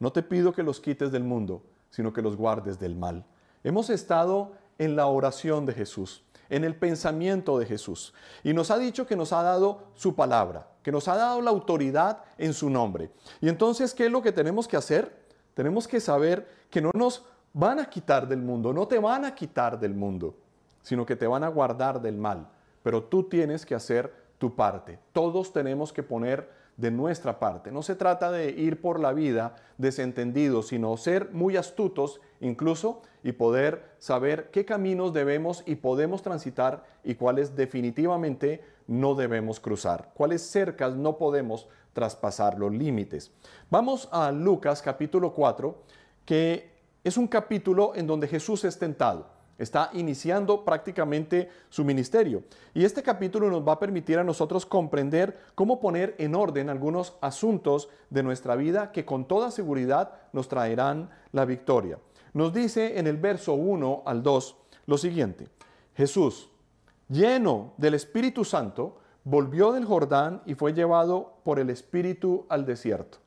No 0.00 0.10
te 0.12 0.22
pido 0.22 0.52
que 0.52 0.62
los 0.62 0.80
quites 0.80 1.12
del 1.12 1.22
mundo, 1.22 1.62
sino 1.90 2.12
que 2.12 2.22
los 2.22 2.36
guardes 2.36 2.78
del 2.78 2.96
mal. 2.96 3.24
Hemos 3.62 3.90
estado 3.90 4.52
en 4.78 4.96
la 4.96 5.06
oración 5.06 5.66
de 5.66 5.74
Jesús, 5.74 6.24
en 6.48 6.64
el 6.64 6.74
pensamiento 6.74 7.58
de 7.58 7.66
Jesús, 7.66 8.14
y 8.42 8.54
nos 8.54 8.70
ha 8.70 8.78
dicho 8.78 9.06
que 9.06 9.14
nos 9.14 9.34
ha 9.34 9.42
dado 9.42 9.84
su 9.94 10.14
palabra, 10.14 10.68
que 10.82 10.90
nos 10.90 11.06
ha 11.06 11.16
dado 11.16 11.42
la 11.42 11.50
autoridad 11.50 12.24
en 12.38 12.54
su 12.54 12.70
nombre. 12.70 13.10
Y 13.42 13.50
entonces, 13.50 13.92
¿qué 13.92 14.06
es 14.06 14.10
lo 14.10 14.22
que 14.22 14.32
tenemos 14.32 14.66
que 14.66 14.78
hacer? 14.78 15.20
Tenemos 15.52 15.86
que 15.86 16.00
saber 16.00 16.48
que 16.70 16.80
no 16.80 16.90
nos 16.94 17.26
van 17.52 17.78
a 17.78 17.90
quitar 17.90 18.26
del 18.26 18.40
mundo, 18.40 18.72
no 18.72 18.88
te 18.88 18.98
van 18.98 19.26
a 19.26 19.34
quitar 19.34 19.78
del 19.78 19.94
mundo, 19.94 20.34
sino 20.82 21.04
que 21.04 21.16
te 21.16 21.26
van 21.26 21.44
a 21.44 21.48
guardar 21.48 22.00
del 22.00 22.16
mal. 22.16 22.48
Pero 22.82 23.04
tú 23.04 23.24
tienes 23.24 23.66
que 23.66 23.74
hacer 23.74 24.10
tu 24.38 24.56
parte. 24.56 24.98
Todos 25.12 25.52
tenemos 25.52 25.92
que 25.92 26.02
poner 26.02 26.59
de 26.80 26.90
nuestra 26.90 27.38
parte. 27.38 27.70
No 27.70 27.82
se 27.82 27.94
trata 27.94 28.30
de 28.30 28.50
ir 28.50 28.80
por 28.80 29.00
la 29.00 29.12
vida 29.12 29.56
desentendidos, 29.76 30.68
sino 30.68 30.96
ser 30.96 31.30
muy 31.32 31.56
astutos 31.56 32.20
incluso 32.40 33.02
y 33.22 33.32
poder 33.32 33.84
saber 33.98 34.50
qué 34.50 34.64
caminos 34.64 35.12
debemos 35.12 35.62
y 35.66 35.76
podemos 35.76 36.22
transitar 36.22 36.84
y 37.04 37.14
cuáles 37.14 37.54
definitivamente 37.54 38.64
no 38.86 39.14
debemos 39.14 39.60
cruzar, 39.60 40.10
cuáles 40.14 40.42
cercas 40.42 40.96
no 40.96 41.18
podemos 41.18 41.68
traspasar 41.92 42.58
los 42.58 42.72
límites. 42.72 43.30
Vamos 43.68 44.08
a 44.10 44.32
Lucas 44.32 44.80
capítulo 44.80 45.34
4, 45.34 45.82
que 46.24 46.70
es 47.04 47.16
un 47.16 47.28
capítulo 47.28 47.92
en 47.94 48.06
donde 48.06 48.26
Jesús 48.26 48.64
es 48.64 48.78
tentado 48.78 49.39
está 49.60 49.90
iniciando 49.92 50.64
prácticamente 50.64 51.50
su 51.68 51.84
ministerio. 51.84 52.42
Y 52.72 52.84
este 52.84 53.02
capítulo 53.02 53.50
nos 53.50 53.66
va 53.66 53.74
a 53.74 53.78
permitir 53.78 54.18
a 54.18 54.24
nosotros 54.24 54.64
comprender 54.64 55.38
cómo 55.54 55.80
poner 55.80 56.14
en 56.18 56.34
orden 56.34 56.70
algunos 56.70 57.14
asuntos 57.20 57.90
de 58.08 58.22
nuestra 58.22 58.56
vida 58.56 58.90
que 58.90 59.04
con 59.04 59.26
toda 59.26 59.50
seguridad 59.50 60.12
nos 60.32 60.48
traerán 60.48 61.10
la 61.32 61.44
victoria. 61.44 61.98
Nos 62.32 62.54
dice 62.54 62.98
en 62.98 63.06
el 63.06 63.18
verso 63.18 63.52
1 63.52 64.02
al 64.06 64.22
2 64.22 64.56
lo 64.86 64.96
siguiente. 64.96 65.48
Jesús, 65.94 66.48
lleno 67.10 67.74
del 67.76 67.92
Espíritu 67.92 68.46
Santo, 68.46 68.96
volvió 69.24 69.72
del 69.72 69.84
Jordán 69.84 70.40
y 70.46 70.54
fue 70.54 70.72
llevado 70.72 71.34
por 71.44 71.58
el 71.58 71.68
Espíritu 71.68 72.46
al 72.48 72.64
desierto. 72.64 73.18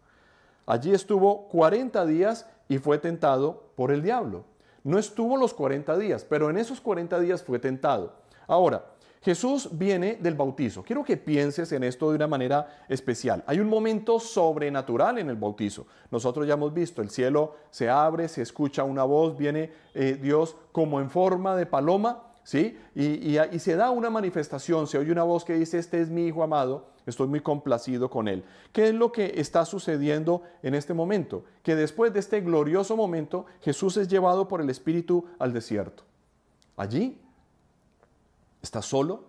Allí 0.65 0.93
estuvo 0.93 1.47
40 1.49 2.03
días 2.07 2.47
y 2.67 2.79
fue 2.79 2.97
tentado 2.97 3.69
por 3.75 3.91
el 3.91 4.01
diablo. 4.01 4.45
No 4.83 4.99
estuvo 4.99 5.37
los 5.37 5.53
40 5.53 5.97
días, 5.97 6.25
pero 6.27 6.49
en 6.49 6.57
esos 6.57 6.81
40 6.81 7.19
días 7.19 7.43
fue 7.43 7.59
tentado. 7.59 8.13
Ahora, 8.47 8.85
Jesús 9.23 9.69
viene 9.71 10.17
del 10.19 10.35
bautizo. 10.35 10.83
Quiero 10.83 11.05
que 11.05 11.15
pienses 11.15 11.71
en 11.71 11.83
esto 11.83 12.09
de 12.09 12.17
una 12.17 12.27
manera 12.27 12.83
especial. 12.89 13.41
Hay 13.47 13.61
un 13.61 13.69
momento 13.69 14.19
sobrenatural 14.19 15.17
en 15.17 15.29
el 15.29 15.37
bautizo. 15.37 15.87
Nosotros 16.11 16.45
ya 16.45 16.55
hemos 16.55 16.73
visto, 16.73 17.01
el 17.01 17.09
cielo 17.09 17.55
se 17.69 17.89
abre, 17.89 18.27
se 18.27 18.41
escucha 18.41 18.83
una 18.83 19.05
voz, 19.05 19.37
viene 19.37 19.71
eh, 19.93 20.19
Dios 20.21 20.57
como 20.73 20.99
en 20.99 21.09
forma 21.09 21.55
de 21.55 21.65
paloma, 21.65 22.23
¿sí? 22.43 22.77
Y, 22.95 23.37
y 23.39 23.59
se 23.59 23.77
da 23.77 23.91
una 23.91 24.09
manifestación, 24.09 24.87
se 24.87 24.97
oye 24.97 25.13
una 25.13 25.23
voz 25.23 25.45
que 25.45 25.53
dice, 25.53 25.79
este 25.79 26.01
es 26.01 26.09
mi 26.09 26.27
Hijo 26.27 26.43
amado, 26.43 26.87
estoy 27.05 27.27
muy 27.27 27.41
complacido 27.41 28.09
con 28.09 28.27
él. 28.27 28.43
¿Qué 28.71 28.89
es 28.89 28.93
lo 28.93 29.11
que 29.11 29.33
está 29.35 29.65
sucediendo 29.65 30.43
en 30.61 30.75
este 30.75 30.93
momento? 30.93 31.45
Que 31.61 31.75
después 31.75 32.13
de 32.13 32.19
este 32.19 32.41
glorioso 32.41 32.95
momento, 32.95 33.45
Jesús 33.61 33.97
es 33.97 34.07
llevado 34.07 34.47
por 34.47 34.61
el 34.61 34.69
Espíritu 34.69 35.25
al 35.39 35.53
desierto. 35.53 36.03
Allí 36.77 37.19
está 38.61 38.81
solo. 38.81 39.25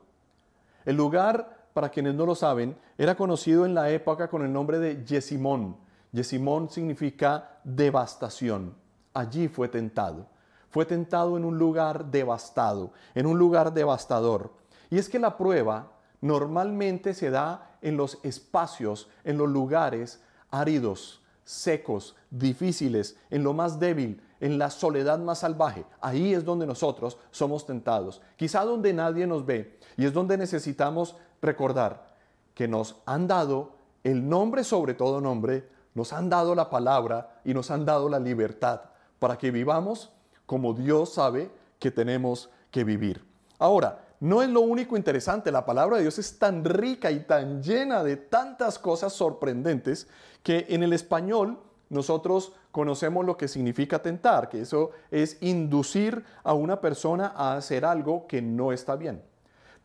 El 0.85 0.97
lugar, 0.97 1.69
para 1.73 1.89
quienes 1.89 2.15
no 2.15 2.27
lo 2.27 2.35
saben, 2.35 2.77
era 2.99 3.17
conocido 3.17 3.67
en 3.67 3.75
la 3.75 3.91
época 3.91 4.29
con 4.29 4.45
el 4.45 4.53
nombre 4.53 4.79
de 4.79 5.05
Yesimón. 5.05 5.77
Yesimón 6.13 6.71
significa 6.71 7.59
devastación. 7.65 8.75
Allí 9.13 9.49
fue 9.49 9.69
tentado. 9.69 10.27
Fue 10.71 10.85
tentado 10.85 11.37
en 11.37 11.45
un 11.45 11.59
lugar 11.59 12.07
devastado, 12.07 12.93
en 13.15 13.27
un 13.27 13.39
lugar 13.39 13.73
devastador. 13.73 14.53
Y 14.91 14.99
es 14.99 15.09
que 15.09 15.19
la 15.19 15.37
prueba 15.37 15.94
normalmente 16.25 17.13
se 17.13 17.29
da 17.29 17.77
en 17.83 17.99
los 17.99 18.19
espacios, 18.23 19.11
en 19.25 19.37
los 19.37 19.47
lugares 19.47 20.23
áridos, 20.51 21.21
secos, 21.45 22.17
difíciles, 22.31 23.19
en 23.29 23.45
lo 23.45 23.53
más 23.53 23.79
débil, 23.79 24.23
en 24.41 24.57
la 24.59 24.71
soledad 24.71 25.19
más 25.19 25.41
salvaje. 25.41 25.85
Ahí 26.01 26.33
es 26.33 26.43
donde 26.43 26.67
nosotros 26.67 27.19
somos 27.31 27.67
tentados. 27.67 28.23
Quizá 28.37 28.65
donde 28.65 28.95
nadie 28.95 29.27
nos 29.27 29.45
ve. 29.45 29.79
Y 29.99 30.07
es 30.07 30.15
donde 30.15 30.39
necesitamos 30.39 31.15
recordar 31.43 32.07
que 32.55 32.69
nos 32.69 32.97
han 33.05 33.27
dado 33.27 33.75
el 34.03 34.27
nombre 34.27 34.65
sobre 34.65 34.95
todo 34.95 35.21
nombre, 35.21 35.69
nos 35.93 36.15
han 36.15 36.31
dado 36.31 36.55
la 36.55 36.71
palabra 36.71 37.43
y 37.45 37.53
nos 37.53 37.71
han 37.71 37.85
dado 37.85 38.09
la 38.09 38.19
libertad 38.19 38.81
para 39.19 39.37
que 39.37 39.51
vivamos 39.51 40.11
como 40.47 40.73
Dios 40.73 41.13
sabe 41.13 41.51
que 41.79 41.91
tenemos 41.91 42.49
que 42.71 42.83
vivir. 42.83 43.23
Ahora, 43.59 44.04
no 44.25 44.41
es 44.41 44.49
lo 44.49 44.63
único 44.63 44.97
interesante, 44.97 45.53
la 45.53 45.67
palabra 45.67 45.97
de 45.97 46.03
Dios 46.03 46.19
es 46.19 46.39
tan 46.39 46.65
rica 46.65 47.11
y 47.11 47.21
tan 47.25 47.63
llena 47.63 48.03
de 48.03 48.17
tantas 48.17 48.79
cosas 48.79 49.13
sorprendentes 49.13 50.09
que 50.43 50.65
en 50.71 50.83
el 50.83 50.95
español 50.95 51.59
nosotros 51.91 52.55
conocemos 52.71 53.27
lo 53.27 53.37
que 53.37 53.49
significa 53.49 54.01
tentar, 54.01 54.49
que 54.49 54.63
eso 54.63 54.93
es 55.11 55.37
inducir 55.43 56.25
a 56.43 56.55
una 56.55 56.81
persona 56.81 57.35
a 57.37 57.55
hacer 57.55 57.85
algo 57.85 58.27
que 58.27 58.41
no 58.41 58.73
está 58.73 58.97
bien. 58.97 59.23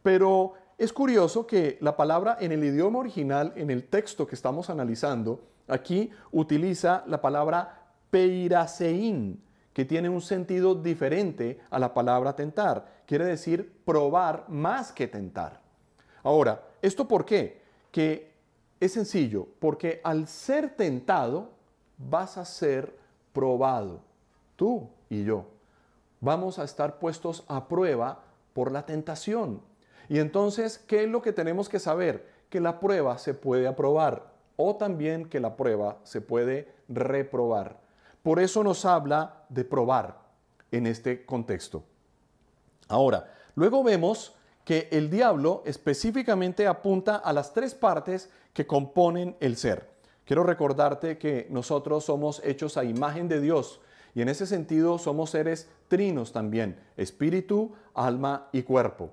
Pero 0.03 0.53
es 0.77 0.93
curioso 0.93 1.45
que 1.45 1.77
la 1.81 1.97
palabra 1.97 2.37
en 2.39 2.53
el 2.53 2.63
idioma 2.63 2.99
original, 2.99 3.51
en 3.57 3.69
el 3.69 3.89
texto 3.89 4.25
que 4.25 4.35
estamos 4.35 4.69
analizando, 4.69 5.43
aquí 5.67 6.11
utiliza 6.31 7.03
la 7.07 7.19
palabra 7.19 7.89
peirasein, 8.09 9.43
que 9.73 9.85
tiene 9.85 10.09
un 10.09 10.21
sentido 10.21 10.75
diferente 10.75 11.59
a 11.69 11.79
la 11.79 11.93
palabra 11.93 12.35
tentar. 12.35 13.03
Quiere 13.05 13.25
decir 13.25 13.81
probar 13.85 14.45
más 14.49 14.91
que 14.91 15.07
tentar. 15.07 15.61
Ahora, 16.23 16.63
¿esto 16.81 17.07
por 17.07 17.25
qué? 17.25 17.61
Que 17.91 18.33
es 18.79 18.93
sencillo, 18.93 19.47
porque 19.59 20.01
al 20.03 20.27
ser 20.27 20.75
tentado, 20.75 21.51
vas 21.97 22.37
a 22.37 22.45
ser 22.45 22.95
probado, 23.33 24.01
tú 24.55 24.89
y 25.09 25.23
yo. 25.23 25.45
Vamos 26.21 26.59
a 26.59 26.63
estar 26.63 26.99
puestos 26.99 27.43
a 27.47 27.67
prueba 27.67 28.23
por 28.53 28.71
la 28.71 28.85
tentación. 28.85 29.61
Y 30.07 30.19
entonces, 30.19 30.79
¿qué 30.79 31.03
es 31.03 31.09
lo 31.09 31.21
que 31.21 31.33
tenemos 31.33 31.69
que 31.69 31.79
saber? 31.79 32.27
Que 32.49 32.59
la 32.59 32.79
prueba 32.79 33.17
se 33.17 33.33
puede 33.33 33.67
aprobar 33.67 34.31
o 34.57 34.75
también 34.75 35.29
que 35.29 35.39
la 35.39 35.55
prueba 35.55 35.99
se 36.03 36.19
puede 36.19 36.67
reprobar. 36.89 37.79
Por 38.29 38.39
eso 38.39 38.63
nos 38.63 38.85
habla 38.85 39.45
de 39.49 39.65
probar 39.65 40.21
en 40.69 40.85
este 40.85 41.25
contexto. 41.25 41.83
Ahora, 42.87 43.33
luego 43.55 43.83
vemos 43.83 44.35
que 44.63 44.87
el 44.91 45.09
diablo 45.09 45.63
específicamente 45.65 46.67
apunta 46.67 47.15
a 47.15 47.33
las 47.33 47.55
tres 47.55 47.73
partes 47.73 48.29
que 48.53 48.67
componen 48.67 49.35
el 49.39 49.57
ser. 49.57 49.89
Quiero 50.25 50.43
recordarte 50.43 51.17
que 51.17 51.47
nosotros 51.49 52.05
somos 52.05 52.39
hechos 52.45 52.77
a 52.77 52.83
imagen 52.83 53.27
de 53.29 53.41
Dios 53.41 53.81
y 54.13 54.21
en 54.21 54.29
ese 54.29 54.45
sentido 54.45 54.99
somos 54.99 55.31
seres 55.31 55.67
trinos 55.87 56.31
también, 56.31 56.79
espíritu, 56.97 57.73
alma 57.95 58.47
y 58.51 58.61
cuerpo. 58.61 59.09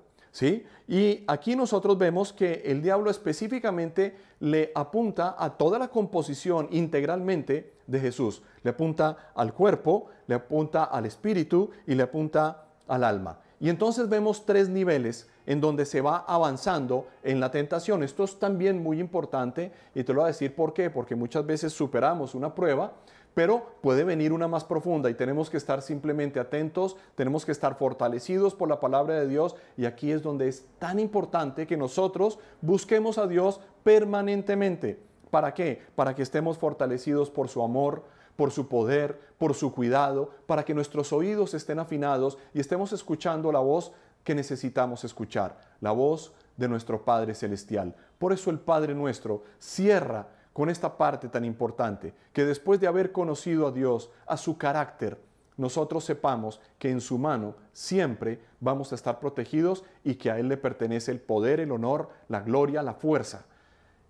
Y 0.87 1.23
aquí 1.27 1.55
nosotros 1.55 1.97
vemos 1.97 2.31
que 2.31 2.63
el 2.65 2.81
diablo 2.81 3.09
específicamente 3.09 4.15
le 4.39 4.71
apunta 4.75 5.35
a 5.37 5.57
toda 5.57 5.79
la 5.79 5.87
composición 5.87 6.67
integralmente 6.71 7.73
de 7.87 7.99
Jesús. 7.99 8.41
Le 8.63 8.71
apunta 8.71 9.31
al 9.35 9.53
cuerpo, 9.53 10.07
le 10.27 10.35
apunta 10.35 10.85
al 10.85 11.05
espíritu 11.05 11.71
y 11.85 11.95
le 11.95 12.03
apunta 12.03 12.65
al 12.87 13.03
alma. 13.03 13.39
Y 13.59 13.69
entonces 13.69 14.07
vemos 14.07 14.45
tres 14.45 14.69
niveles 14.69 15.27
en 15.47 15.59
donde 15.61 15.85
se 15.85 16.01
va 16.01 16.25
avanzando 16.27 17.07
en 17.23 17.39
la 17.39 17.49
tentación. 17.49 18.03
Esto 18.03 18.25
es 18.25 18.37
también 18.37 18.83
muy 18.83 18.99
importante 18.99 19.71
y 19.95 20.03
te 20.03 20.13
lo 20.13 20.19
voy 20.19 20.25
a 20.25 20.33
decir 20.33 20.53
por 20.53 20.73
qué, 20.73 20.89
porque 20.89 21.15
muchas 21.15 21.45
veces 21.45 21.73
superamos 21.73 22.35
una 22.35 22.53
prueba, 22.53 22.93
pero 23.37 23.67
puede 23.81 24.03
venir 24.03 24.33
una 24.33 24.47
más 24.47 24.63
profunda 24.63 25.11
y 25.11 25.13
tenemos 25.13 25.51
que 25.51 25.57
estar 25.57 25.83
simplemente 25.83 26.39
atentos, 26.39 26.97
tenemos 27.13 27.45
que 27.45 27.51
estar 27.51 27.77
fortalecidos 27.77 28.55
por 28.55 28.67
la 28.67 28.79
palabra 28.79 29.13
de 29.13 29.27
Dios 29.27 29.55
y 29.77 29.85
aquí 29.85 30.11
es 30.11 30.23
donde 30.23 30.47
es 30.47 30.65
tan 30.79 30.99
importante 30.99 31.67
que 31.67 31.77
nosotros 31.77 32.39
busquemos 32.61 33.19
a 33.19 33.27
Dios 33.27 33.61
permanentemente. 33.83 34.99
¿Para 35.29 35.53
qué? 35.53 35.83
Para 35.93 36.15
que 36.15 36.23
estemos 36.23 36.57
fortalecidos 36.57 37.29
por 37.29 37.47
su 37.47 37.61
amor, 37.61 38.05
por 38.35 38.49
su 38.49 38.67
poder, 38.67 39.19
por 39.37 39.53
su 39.53 39.71
cuidado, 39.71 40.31
para 40.47 40.65
que 40.65 40.73
nuestros 40.73 41.13
oídos 41.13 41.53
estén 41.53 41.77
afinados 41.77 42.39
y 42.55 42.59
estemos 42.59 42.91
escuchando 42.91 43.51
la 43.51 43.59
voz 43.59 43.91
que 44.23 44.33
necesitamos 44.33 45.03
escuchar, 45.03 45.59
la 45.79 45.91
voz 45.91 46.33
de 46.55 46.67
nuestro 46.67 47.05
Padre 47.05 47.35
Celestial. 47.35 47.93
Por 48.17 48.33
eso 48.33 48.49
el 48.49 48.57
Padre 48.57 48.95
nuestro 48.95 49.43
cierra 49.59 50.27
con 50.57 50.71
esta 50.71 50.97
parte 50.97 51.29
tan 51.29 51.45
importante, 51.45 52.15
que 52.33 52.43
después 52.43 52.79
de 52.79 52.87
haber 52.87 53.11
conocido 53.11 53.67
a 53.67 53.71
Dios, 53.71 54.09
a 54.25 54.37
su 54.37 54.57
carácter, 54.57 55.19
nosotros 55.55 56.03
sepamos 56.03 56.59
que 56.79 56.89
en 56.89 56.99
su 56.99 57.19
mano 57.19 57.53
siempre 57.73 58.41
vamos 58.59 58.91
a 58.91 58.95
estar 58.95 59.19
protegidos 59.19 59.83
y 60.03 60.15
que 60.15 60.31
a 60.31 60.39
Él 60.39 60.47
le 60.47 60.57
pertenece 60.57 61.11
el 61.11 61.19
poder, 61.19 61.59
el 61.59 61.71
honor, 61.71 62.09
la 62.27 62.41
gloria, 62.41 62.81
la 62.81 62.95
fuerza, 62.95 63.45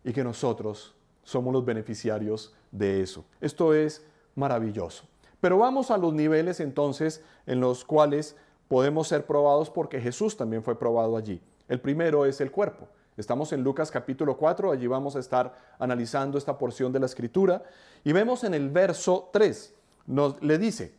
y 0.06 0.14
que 0.14 0.24
nosotros 0.24 0.96
somos 1.22 1.52
los 1.52 1.66
beneficiarios 1.66 2.56
de 2.72 3.02
eso. 3.02 3.26
Esto 3.42 3.74
es 3.74 4.06
maravilloso. 4.34 5.04
Pero 5.42 5.58
vamos 5.58 5.92
a 5.92 5.98
los 5.98 6.14
niveles 6.14 6.62
entonces 6.62 7.26
en 7.46 7.60
los 7.60 7.84
cuales 7.84 8.38
podemos 8.70 9.10
ser 9.10 9.26
probados 9.26 9.70
porque 9.70 10.00
Jesús 10.00 10.38
también 10.38 10.64
fue 10.64 10.80
probado 10.80 11.18
allí. 11.18 11.42
El 11.68 11.82
primero 11.82 12.26
es 12.26 12.40
el 12.40 12.52
cuerpo. 12.52 12.88
Estamos 13.18 13.52
en 13.52 13.64
Lucas 13.64 13.92
capítulo 13.92 14.38
4, 14.38 14.72
allí 14.72 14.88
vamos 14.88 15.16
a 15.16 15.20
estar 15.20 15.54
analizando 15.80 16.38
esta 16.38 16.58
porción 16.58 16.94
de 16.94 17.00
la 17.00 17.08
escritura 17.08 17.64
y 18.04 18.14
vemos 18.14 18.44
en 18.44 18.54
el 18.54 18.70
verso 18.70 19.30
3, 19.34 19.74
nos 20.06 20.42
le 20.42 20.58
dice, 20.58 20.94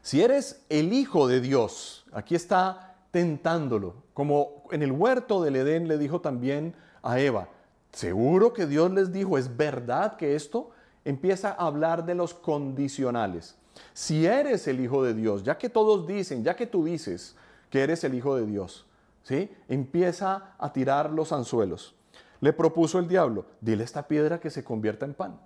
si 0.00 0.22
eres 0.22 0.64
el 0.68 0.92
hijo 0.92 1.28
de 1.28 1.40
Dios, 1.40 2.06
aquí 2.12 2.34
está 2.34 2.96
tentándolo, 3.10 3.96
como 4.14 4.64
en 4.70 4.82
el 4.82 4.92
huerto 4.92 5.42
del 5.42 5.56
Edén 5.56 5.88
le 5.88 5.98
dijo 5.98 6.20
también 6.20 6.74
a 7.02 7.18
Eva, 7.18 7.48
seguro 7.92 8.52
que 8.52 8.66
Dios 8.66 8.90
les 8.92 9.12
dijo, 9.12 9.36
¿es 9.36 9.56
verdad 9.56 10.16
que 10.16 10.36
esto? 10.36 10.70
empieza 11.08 11.50
a 11.52 11.66
hablar 11.66 12.04
de 12.04 12.14
los 12.14 12.34
condicionales. 12.34 13.56
Si 13.94 14.26
eres 14.26 14.68
el 14.68 14.80
Hijo 14.80 15.02
de 15.02 15.14
Dios, 15.14 15.42
ya 15.42 15.56
que 15.56 15.70
todos 15.70 16.06
dicen, 16.06 16.44
ya 16.44 16.54
que 16.54 16.66
tú 16.66 16.84
dices 16.84 17.34
que 17.70 17.82
eres 17.82 18.04
el 18.04 18.14
Hijo 18.14 18.36
de 18.36 18.46
Dios, 18.46 18.84
¿sí? 19.22 19.50
empieza 19.68 20.54
a 20.58 20.72
tirar 20.72 21.10
los 21.10 21.32
anzuelos. 21.32 21.94
Le 22.40 22.52
propuso 22.52 22.98
el 22.98 23.08
diablo, 23.08 23.46
dile 23.60 23.84
esta 23.84 24.06
piedra 24.06 24.40
que 24.40 24.50
se 24.50 24.64
convierta 24.64 25.04
en 25.04 25.14
pan. 25.14 25.40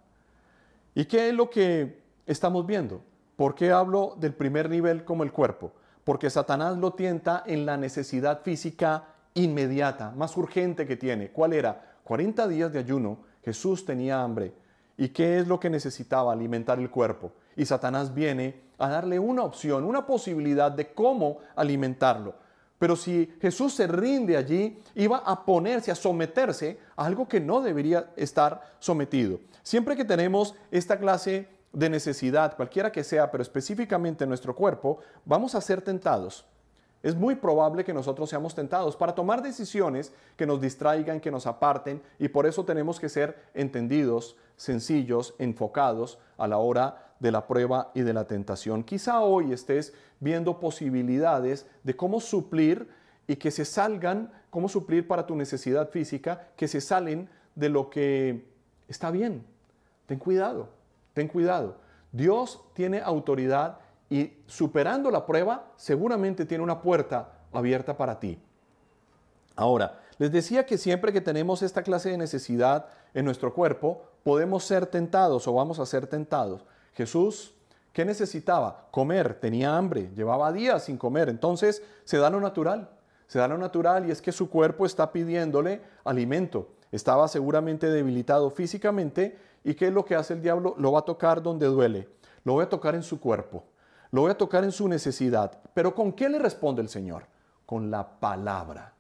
¿Y 0.95 1.07
qué 1.07 1.29
es 1.29 1.35
lo 1.35 1.49
que 1.49 2.03
estamos 2.27 2.67
viendo? 2.67 3.03
¿Por 3.37 3.55
qué 3.55 3.73
hablo 3.73 4.15
del 4.19 4.35
primer 4.35 4.69
nivel 4.69 5.05
como 5.05 5.23
el 5.23 5.33
cuerpo? 5.33 5.73
Porque 6.05 6.29
Satanás 6.29 6.77
lo 6.77 6.93
tienta 6.93 7.43
en 7.47 7.65
la 7.65 7.77
necesidad 7.77 8.43
física 8.43 9.05
inmediata, 9.35 10.11
más 10.11 10.37
urgente 10.37 10.87
que 10.87 10.97
tiene. 10.97 11.31
¿Cuál 11.31 11.55
era? 11.55 11.97
40 12.05 12.47
días 12.49 12.73
de 12.73 12.81
ayuno, 12.81 13.19
Jesús 13.43 13.85
tenía 13.87 14.23
hambre, 14.23 14.53
¿Y 14.97 15.09
qué 15.09 15.39
es 15.39 15.49
lo 15.49 15.59
que 15.59 15.71
necesitaba? 15.71 16.33
Alimentar 16.33 16.79
el 16.79 16.91
cuerpo. 16.91 17.33
Y 17.57 17.65
Satanás 17.65 18.15
viene 18.15 18.61
a 18.79 18.89
darle 18.89 19.19
una 19.19 19.43
opción, 19.43 19.85
una 19.85 20.07
posibilidad 20.07 20.71
de 20.71 20.93
cómo 20.93 21.39
alimentarlo. 21.57 22.35
Pero 22.83 22.97
si 22.97 23.33
Jesús 23.41 23.75
se 23.75 23.87
rinde 23.87 24.37
allí, 24.37 24.77
iba 24.97 25.19
a 25.19 25.45
ponerse, 25.45 25.93
a 25.93 25.95
someterse 25.95 26.81
a 26.97 27.05
algo 27.07 27.29
que 27.29 27.39
no 27.39 27.61
debería 27.61 28.11
estar 28.17 28.61
sometido. 28.81 29.39
Siempre 29.63 29.95
que 29.95 30.05
tenemos 30.05 30.57
esta 30.69 30.99
clase 30.99 31.49
de 31.73 31.89
necesidad, 31.89 32.57
cualquiera 32.57 32.91
que 32.91 33.05
sea, 33.05 33.31
pero 33.31 33.41
específicamente 33.41 34.25
en 34.25 34.31
nuestro 34.31 34.57
cuerpo, 34.57 34.99
vamos 35.25 35.55
a 35.55 35.61
ser 35.61 35.81
tentados. 35.81 36.45
Es 37.03 37.17
muy 37.17 37.35
probable 37.35 37.85
que 37.85 37.93
nosotros 37.93 38.31
seamos 38.31 38.55
tentados 38.55 38.97
para 38.97 39.15
tomar 39.15 39.43
decisiones 39.43 40.13
que 40.37 40.47
nos 40.47 40.61
distraigan, 40.61 41.21
que 41.21 41.33
nos 41.33 41.47
aparten, 41.47 42.01
y 42.19 42.29
por 42.29 42.47
eso 42.47 42.65
tenemos 42.65 43.01
que 43.01 43.09
ser 43.09 43.37
entendidos, 43.55 44.37
sencillos, 44.57 45.35
enfocados 45.39 46.19
a 46.39 46.47
la 46.47 46.59
hora 46.59 47.13
de 47.19 47.33
la 47.33 47.47
prueba 47.47 47.91
y 47.95 48.03
de 48.03 48.13
la 48.13 48.27
tentación. 48.27 48.85
Quizá 48.85 49.21
hoy 49.21 49.53
estés 49.53 49.95
viendo 50.21 50.61
posibilidades 50.61 51.67
de 51.83 51.97
cómo 51.97 52.21
suplir 52.21 52.89
y 53.27 53.37
que 53.37 53.51
se 53.51 53.65
salgan, 53.65 54.33
cómo 54.51 54.69
suplir 54.69 55.07
para 55.09 55.27
tu 55.27 55.35
necesidad 55.35 55.91
física, 55.91 56.49
que 56.57 56.69
se 56.69 56.81
salen 56.81 57.29
de 57.55 57.69
lo 57.69 57.91
que 57.91 58.47
está 58.89 59.11
bien. 59.11 59.45
Ten 60.07 60.19
cuidado, 60.19 60.69
ten 61.15 61.29
cuidado. 61.29 61.77
Dios 62.13 62.61
tiene 62.75 63.01
autoridad 63.01 63.79
y 64.13 64.43
superando 64.47 65.11
la 65.11 65.25
prueba 65.25 65.73
seguramente 65.77 66.45
tiene 66.45 66.63
una 66.63 66.83
puerta 66.83 67.33
abierta 67.51 67.97
para 67.97 68.21
ti. 68.21 68.39
Ahora, 69.57 70.01
les 70.19 70.31
decía 70.31 70.67
que 70.67 70.77
siempre 70.77 71.15
que 71.15 71.23
tenemos 71.23 71.63
esta 71.63 71.83
clase 71.83 72.11
de 72.11 72.19
necesidad 72.19 72.89
en 73.15 73.25
nuestro 73.25 73.55
cuerpo, 73.55 74.03
podemos 74.23 74.65
ser 74.65 74.85
tentados 74.85 75.49
o 75.49 75.55
vamos 75.55 75.79
a 75.79 75.87
ser 75.87 76.07
tentados. 76.07 76.63
Jesús, 76.93 77.55
¿qué 77.95 78.05
necesitaba? 78.05 78.89
Comer, 78.91 79.41
tenía 79.41 79.79
hambre, 79.79 80.11
llevaba 80.15 80.53
días 80.53 80.85
sin 80.85 80.99
comer, 80.99 81.31
entonces 81.31 81.83
se 82.05 82.19
da 82.19 82.29
lo 82.29 82.39
natural, 82.39 82.91
se 83.29 83.39
da 83.39 83.49
lo 83.49 83.57
natural 83.57 84.07
y 84.07 84.11
es 84.11 84.21
que 84.21 84.31
su 84.31 84.51
cuerpo 84.51 84.85
está 84.85 85.11
pidiéndole 85.11 85.81
alimento. 86.05 86.69
Estaba 86.91 87.29
seguramente 87.29 87.89
debilitado 87.89 88.51
físicamente 88.51 89.39
y 89.65 89.73
¿qué 89.73 89.87
es 89.87 89.93
lo 89.95 90.05
que 90.05 90.17
hace 90.17 90.35
el 90.35 90.43
diablo? 90.43 90.75
Lo 90.77 90.93
va 90.93 90.99
a 90.99 91.05
tocar 91.07 91.43
donde 91.43 91.65
duele, 91.65 92.11
lo 92.45 92.53
voy 92.53 92.65
a 92.65 92.69
tocar 92.69 92.95
en 92.95 93.03
su 93.03 93.19
cuerpo, 93.19 93.65
lo 94.13 94.21
voy 94.21 94.31
a 94.31 94.39
tocar 94.39 94.63
en 94.63 94.73
su 94.73 94.87
necesidad. 94.87 95.59
Pero 95.75 95.95
¿con 95.95 96.13
qué 96.13 96.29
le 96.29 96.39
responde 96.39 96.83
el 96.83 96.89
Señor? 96.89 97.25
Con 97.67 97.91
la 97.91 98.21
palabra, 98.21 98.93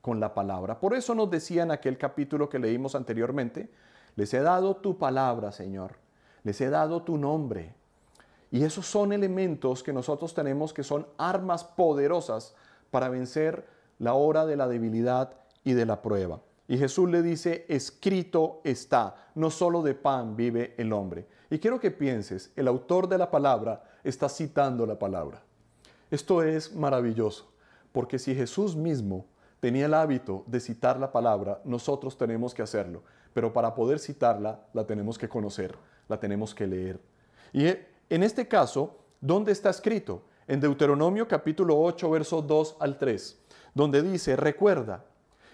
con 0.00 0.20
la 0.20 0.32
palabra. 0.32 0.78
Por 0.78 0.94
eso 0.94 1.14
nos 1.14 1.28
decía 1.30 1.64
en 1.64 1.72
aquel 1.72 1.98
capítulo 1.98 2.48
que 2.48 2.58
leímos 2.58 2.94
anteriormente, 2.94 3.70
les 4.14 4.32
he 4.32 4.40
dado 4.40 4.76
tu 4.76 4.96
palabra, 4.96 5.52
Señor, 5.52 5.96
les 6.44 6.60
he 6.60 6.70
dado 6.70 7.02
tu 7.02 7.18
nombre. 7.18 7.74
Y 8.52 8.62
esos 8.64 8.86
son 8.86 9.12
elementos 9.12 9.82
que 9.82 9.92
nosotros 9.92 10.34
tenemos 10.34 10.72
que 10.72 10.84
son 10.84 11.06
armas 11.18 11.64
poderosas 11.64 12.54
para 12.90 13.08
vencer 13.08 13.66
la 13.98 14.14
hora 14.14 14.46
de 14.46 14.56
la 14.56 14.68
debilidad 14.68 15.34
y 15.64 15.72
de 15.72 15.86
la 15.86 16.00
prueba. 16.00 16.40
Y 16.68 16.78
Jesús 16.78 17.10
le 17.10 17.22
dice, 17.22 17.66
escrito 17.68 18.60
está, 18.62 19.16
no 19.34 19.50
solo 19.50 19.82
de 19.82 19.94
pan 19.94 20.36
vive 20.36 20.74
el 20.78 20.92
hombre. 20.92 21.26
Y 21.50 21.58
quiero 21.58 21.80
que 21.80 21.90
pienses, 21.90 22.52
el 22.54 22.68
autor 22.68 23.08
de 23.08 23.18
la 23.18 23.30
palabra 23.32 23.82
está 24.04 24.28
citando 24.28 24.86
la 24.86 24.98
palabra. 24.98 25.42
Esto 26.10 26.42
es 26.42 26.74
maravilloso, 26.74 27.50
porque 27.92 28.18
si 28.18 28.34
Jesús 28.34 28.74
mismo 28.74 29.26
tenía 29.60 29.86
el 29.86 29.94
hábito 29.94 30.44
de 30.46 30.58
citar 30.60 30.98
la 30.98 31.12
palabra, 31.12 31.60
nosotros 31.64 32.16
tenemos 32.16 32.54
que 32.54 32.62
hacerlo. 32.62 33.02
Pero 33.32 33.52
para 33.52 33.74
poder 33.74 33.98
citarla, 33.98 34.60
la 34.72 34.86
tenemos 34.86 35.18
que 35.18 35.28
conocer, 35.28 35.76
la 36.08 36.18
tenemos 36.18 36.54
que 36.54 36.66
leer. 36.66 37.00
Y 37.52 37.66
en 38.08 38.22
este 38.22 38.48
caso, 38.48 38.98
¿dónde 39.20 39.52
está 39.52 39.70
escrito? 39.70 40.22
En 40.48 40.60
Deuteronomio 40.60 41.28
capítulo 41.28 41.78
8, 41.80 42.10
versos 42.10 42.46
2 42.46 42.76
al 42.80 42.98
3, 42.98 43.38
donde 43.74 44.02
dice, 44.02 44.34
recuerda 44.34 45.04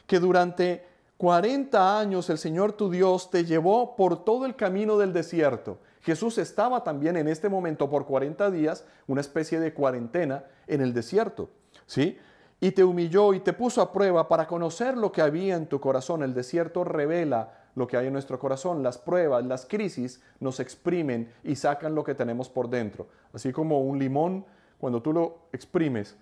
que 0.06 0.18
durante 0.18 0.87
40 1.18 1.98
años 1.98 2.30
el 2.30 2.38
Señor 2.38 2.72
tu 2.72 2.90
Dios 2.90 3.30
te 3.30 3.44
llevó 3.44 3.96
por 3.96 4.24
todo 4.24 4.46
el 4.46 4.56
camino 4.56 4.96
del 4.96 5.12
desierto. 5.12 5.78
Jesús 6.06 6.38
estaba 6.38 6.84
también 6.84 7.16
en 7.16 7.26
este 7.26 7.48
momento 7.48 7.90
por 7.90 8.06
40 8.06 8.52
días, 8.52 8.84
una 9.08 9.20
especie 9.20 9.58
de 9.58 9.74
cuarentena 9.74 10.44
en 10.68 10.80
el 10.80 10.94
desierto, 10.94 11.50
¿sí? 11.84 12.16
Y 12.60 12.70
te 12.70 12.84
humilló 12.84 13.34
y 13.34 13.40
te 13.40 13.52
puso 13.52 13.82
a 13.82 13.92
prueba 13.92 14.28
para 14.28 14.46
conocer 14.46 14.96
lo 14.96 15.10
que 15.10 15.20
había 15.20 15.56
en 15.56 15.66
tu 15.66 15.80
corazón. 15.80 16.22
El 16.22 16.32
desierto 16.32 16.84
revela 16.84 17.66
lo 17.74 17.88
que 17.88 17.96
hay 17.96 18.06
en 18.06 18.12
nuestro 18.12 18.38
corazón. 18.38 18.84
Las 18.84 18.98
pruebas, 18.98 19.44
las 19.46 19.66
crisis 19.66 20.22
nos 20.38 20.60
exprimen 20.60 21.32
y 21.42 21.56
sacan 21.56 21.96
lo 21.96 22.04
que 22.04 22.14
tenemos 22.14 22.48
por 22.48 22.70
dentro. 22.70 23.08
Así 23.32 23.52
como 23.52 23.80
un 23.80 23.98
limón, 23.98 24.46
cuando 24.78 25.02
tú 25.02 25.12
lo 25.12 25.48
exprimes, 25.52 26.16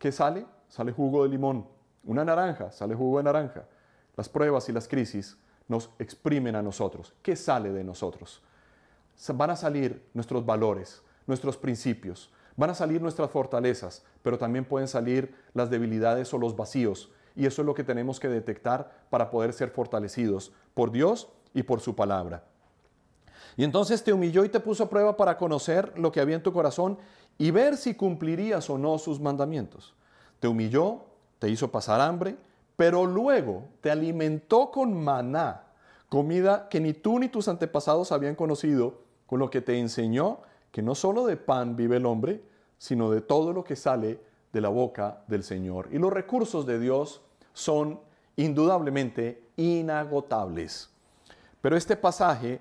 ¿qué 0.00 0.10
sale? 0.10 0.44
Sale 0.68 0.90
jugo 0.90 1.22
de 1.22 1.28
limón. 1.28 1.64
Una 2.02 2.24
naranja, 2.24 2.72
sale 2.72 2.96
jugo 2.96 3.18
de 3.18 3.22
naranja. 3.22 3.66
Las 4.16 4.28
pruebas 4.28 4.68
y 4.68 4.72
las 4.72 4.88
crisis 4.88 5.38
nos 5.68 5.90
exprimen 6.00 6.56
a 6.56 6.62
nosotros. 6.62 7.14
¿Qué 7.22 7.36
sale 7.36 7.70
de 7.70 7.84
nosotros? 7.84 8.42
Van 9.34 9.50
a 9.50 9.56
salir 9.56 10.02
nuestros 10.14 10.44
valores, 10.44 11.02
nuestros 11.26 11.56
principios, 11.56 12.30
van 12.56 12.70
a 12.70 12.74
salir 12.74 13.00
nuestras 13.00 13.30
fortalezas, 13.30 14.04
pero 14.22 14.38
también 14.38 14.64
pueden 14.64 14.88
salir 14.88 15.34
las 15.54 15.70
debilidades 15.70 16.32
o 16.32 16.38
los 16.38 16.56
vacíos. 16.56 17.10
Y 17.34 17.46
eso 17.46 17.62
es 17.62 17.66
lo 17.66 17.74
que 17.74 17.84
tenemos 17.84 18.18
que 18.18 18.28
detectar 18.28 19.04
para 19.10 19.30
poder 19.30 19.52
ser 19.52 19.70
fortalecidos 19.70 20.52
por 20.74 20.90
Dios 20.90 21.28
y 21.52 21.62
por 21.62 21.80
su 21.80 21.94
palabra. 21.94 22.44
Y 23.56 23.64
entonces 23.64 24.02
te 24.04 24.12
humilló 24.12 24.44
y 24.44 24.48
te 24.48 24.60
puso 24.60 24.84
a 24.84 24.90
prueba 24.90 25.16
para 25.16 25.38
conocer 25.38 25.98
lo 25.98 26.12
que 26.12 26.20
había 26.20 26.36
en 26.36 26.42
tu 26.42 26.52
corazón 26.52 26.98
y 27.38 27.50
ver 27.50 27.76
si 27.76 27.94
cumplirías 27.94 28.68
o 28.70 28.78
no 28.78 28.98
sus 28.98 29.20
mandamientos. 29.20 29.94
Te 30.40 30.48
humilló, 30.48 31.04
te 31.38 31.48
hizo 31.48 31.70
pasar 31.70 32.00
hambre, 32.00 32.36
pero 32.76 33.06
luego 33.06 33.64
te 33.80 33.90
alimentó 33.90 34.70
con 34.70 34.94
maná, 35.02 35.64
comida 36.08 36.68
que 36.68 36.80
ni 36.80 36.92
tú 36.92 37.18
ni 37.18 37.28
tus 37.28 37.48
antepasados 37.48 38.12
habían 38.12 38.34
conocido, 38.34 39.05
con 39.26 39.40
lo 39.40 39.50
que 39.50 39.60
te 39.60 39.78
enseñó 39.78 40.40
que 40.70 40.82
no 40.82 40.94
solo 40.94 41.26
de 41.26 41.36
pan 41.36 41.74
vive 41.74 41.96
el 41.96 42.06
hombre, 42.06 42.42
sino 42.78 43.10
de 43.10 43.22
todo 43.22 43.52
lo 43.52 43.64
que 43.64 43.76
sale 43.76 44.20
de 44.52 44.60
la 44.60 44.68
boca 44.68 45.22
del 45.26 45.42
Señor. 45.42 45.88
Y 45.90 45.98
los 45.98 46.12
recursos 46.12 46.66
de 46.66 46.78
Dios 46.78 47.22
son 47.54 48.00
indudablemente 48.36 49.42
inagotables. 49.56 50.90
Pero 51.62 51.76
este 51.76 51.96
pasaje 51.96 52.60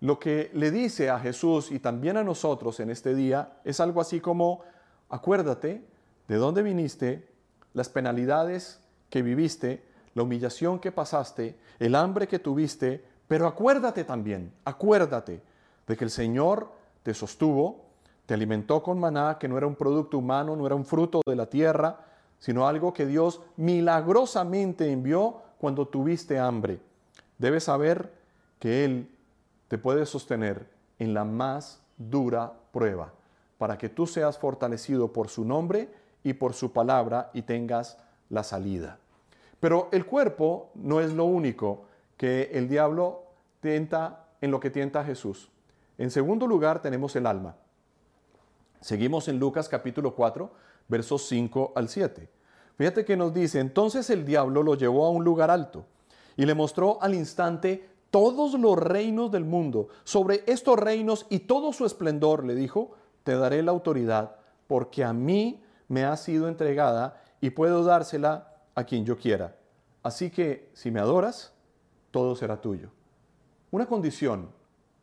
lo 0.00 0.18
que 0.18 0.50
le 0.54 0.70
dice 0.70 1.10
a 1.10 1.18
Jesús 1.18 1.72
y 1.72 1.80
también 1.80 2.16
a 2.16 2.22
nosotros 2.22 2.78
en 2.80 2.90
este 2.90 3.14
día 3.14 3.60
es 3.64 3.80
algo 3.80 4.00
así 4.00 4.20
como, 4.20 4.60
acuérdate 5.08 5.82
de 6.28 6.36
dónde 6.36 6.62
viniste, 6.62 7.26
las 7.72 7.88
penalidades 7.88 8.80
que 9.10 9.22
viviste, 9.22 9.82
la 10.14 10.22
humillación 10.22 10.78
que 10.78 10.92
pasaste, 10.92 11.58
el 11.78 11.94
hambre 11.94 12.28
que 12.28 12.38
tuviste, 12.38 13.04
pero 13.26 13.46
acuérdate 13.46 14.04
también, 14.04 14.52
acuérdate 14.64 15.42
de 15.88 15.96
que 15.96 16.04
el 16.04 16.10
Señor 16.10 16.70
te 17.02 17.14
sostuvo, 17.14 17.86
te 18.26 18.34
alimentó 18.34 18.82
con 18.82 19.00
maná, 19.00 19.38
que 19.40 19.48
no 19.48 19.56
era 19.56 19.66
un 19.66 19.74
producto 19.74 20.18
humano, 20.18 20.54
no 20.54 20.66
era 20.66 20.74
un 20.74 20.84
fruto 20.84 21.22
de 21.26 21.34
la 21.34 21.46
tierra, 21.46 22.04
sino 22.38 22.68
algo 22.68 22.92
que 22.92 23.06
Dios 23.06 23.40
milagrosamente 23.56 24.92
envió 24.92 25.40
cuando 25.58 25.88
tuviste 25.88 26.38
hambre. 26.38 26.78
Debes 27.38 27.64
saber 27.64 28.12
que 28.60 28.84
Él 28.84 29.10
te 29.68 29.78
puede 29.78 30.04
sostener 30.04 30.68
en 30.98 31.14
la 31.14 31.24
más 31.24 31.80
dura 31.96 32.52
prueba, 32.70 33.12
para 33.56 33.78
que 33.78 33.88
tú 33.88 34.06
seas 34.06 34.38
fortalecido 34.38 35.12
por 35.12 35.28
su 35.28 35.44
nombre 35.44 35.88
y 36.22 36.34
por 36.34 36.52
su 36.52 36.72
palabra 36.72 37.30
y 37.32 37.42
tengas 37.42 37.96
la 38.28 38.42
salida. 38.42 38.98
Pero 39.58 39.88
el 39.90 40.04
cuerpo 40.04 40.70
no 40.74 41.00
es 41.00 41.14
lo 41.14 41.24
único 41.24 41.86
que 42.16 42.50
el 42.52 42.68
diablo 42.68 43.22
tenta 43.60 44.26
en 44.40 44.50
lo 44.50 44.60
que 44.60 44.70
tienta 44.70 45.00
a 45.00 45.04
Jesús. 45.04 45.50
En 45.98 46.10
segundo 46.12 46.46
lugar 46.46 46.80
tenemos 46.80 47.14
el 47.16 47.26
alma. 47.26 47.56
Seguimos 48.80 49.26
en 49.26 49.40
Lucas 49.40 49.68
capítulo 49.68 50.14
4, 50.14 50.50
versos 50.86 51.26
5 51.26 51.72
al 51.74 51.88
7. 51.88 52.28
Fíjate 52.76 53.04
que 53.04 53.16
nos 53.16 53.34
dice, 53.34 53.58
entonces 53.58 54.08
el 54.08 54.24
diablo 54.24 54.62
lo 54.62 54.76
llevó 54.76 55.04
a 55.06 55.10
un 55.10 55.24
lugar 55.24 55.50
alto 55.50 55.84
y 56.36 56.46
le 56.46 56.54
mostró 56.54 57.02
al 57.02 57.14
instante 57.14 57.90
todos 58.10 58.54
los 58.54 58.78
reinos 58.78 59.32
del 59.32 59.44
mundo. 59.44 59.88
Sobre 60.04 60.44
estos 60.46 60.78
reinos 60.78 61.26
y 61.28 61.40
todo 61.40 61.72
su 61.72 61.84
esplendor, 61.84 62.44
le 62.44 62.54
dijo, 62.54 62.92
te 63.24 63.34
daré 63.34 63.62
la 63.64 63.72
autoridad, 63.72 64.36
porque 64.68 65.04
a 65.04 65.12
mí 65.12 65.60
me 65.88 66.04
ha 66.04 66.16
sido 66.16 66.46
entregada 66.46 67.20
y 67.40 67.50
puedo 67.50 67.82
dársela 67.82 68.54
a 68.76 68.84
quien 68.84 69.04
yo 69.04 69.18
quiera. 69.18 69.56
Así 70.04 70.30
que 70.30 70.70
si 70.74 70.92
me 70.92 71.00
adoras, 71.00 71.52
todo 72.12 72.36
será 72.36 72.60
tuyo. 72.60 72.90
Una 73.72 73.86
condición 73.86 74.50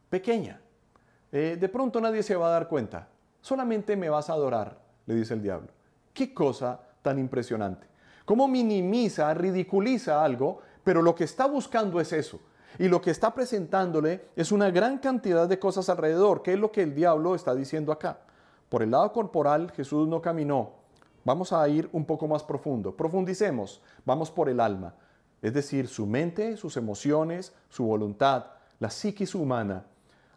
pequeña. 0.10 0.62
Eh, 1.38 1.58
de 1.60 1.68
pronto 1.68 2.00
nadie 2.00 2.24
se 2.24 2.38
va 2.38 2.48
a 2.48 2.52
dar 2.52 2.70
cuenta. 2.70 3.10
Solamente 3.42 3.98
me 3.98 4.08
vas 4.08 4.30
a 4.30 4.34
adorar, 4.34 4.80
le 5.06 5.16
dice 5.16 5.34
el 5.34 5.42
diablo. 5.42 5.68
Qué 6.14 6.34
cosa 6.34 6.80
tan 7.02 7.20
impresionante. 7.20 7.88
Cómo 8.24 8.48
minimiza, 8.48 9.34
ridiculiza 9.34 10.24
algo, 10.24 10.62
pero 10.82 11.02
lo 11.02 11.14
que 11.14 11.26
está 11.26 11.46
buscando 11.46 12.00
es 12.00 12.14
eso. 12.14 12.40
Y 12.80 12.88
lo 12.88 13.02
que 13.02 13.12
está 13.12 13.34
presentándole 13.34 14.30
es 14.38 14.54
una 14.54 14.72
gran 14.72 15.00
cantidad 15.00 15.46
de 15.46 15.60
cosas 15.60 15.90
alrededor, 15.90 16.42
que 16.42 16.54
es 16.54 16.60
lo 16.60 16.72
que 16.72 16.84
el 16.84 16.96
diablo 16.96 17.36
está 17.36 17.54
diciendo 17.54 17.92
acá. 17.92 18.20
Por 18.70 18.82
el 18.82 18.92
lado 18.92 19.12
corporal, 19.12 19.72
Jesús 19.72 20.08
no 20.08 20.22
caminó 20.22 20.86
Vamos 21.26 21.52
a 21.52 21.68
ir 21.68 21.90
un 21.92 22.06
poco 22.06 22.30
más 22.30 22.44
profundo. 22.44 22.96
Profundicemos. 22.96 23.82
Vamos 24.06 24.32
por 24.32 24.48
el 24.48 24.62
alma. 24.62 24.94
Es 25.42 25.54
decir, 25.54 25.90
su 25.90 26.06
mente, 26.06 26.56
sus 26.56 26.78
emociones, 26.78 27.52
su 27.68 27.84
voluntad, 27.84 28.46
la 28.80 28.90
psiquis 28.90 29.36
humana. 29.36 29.86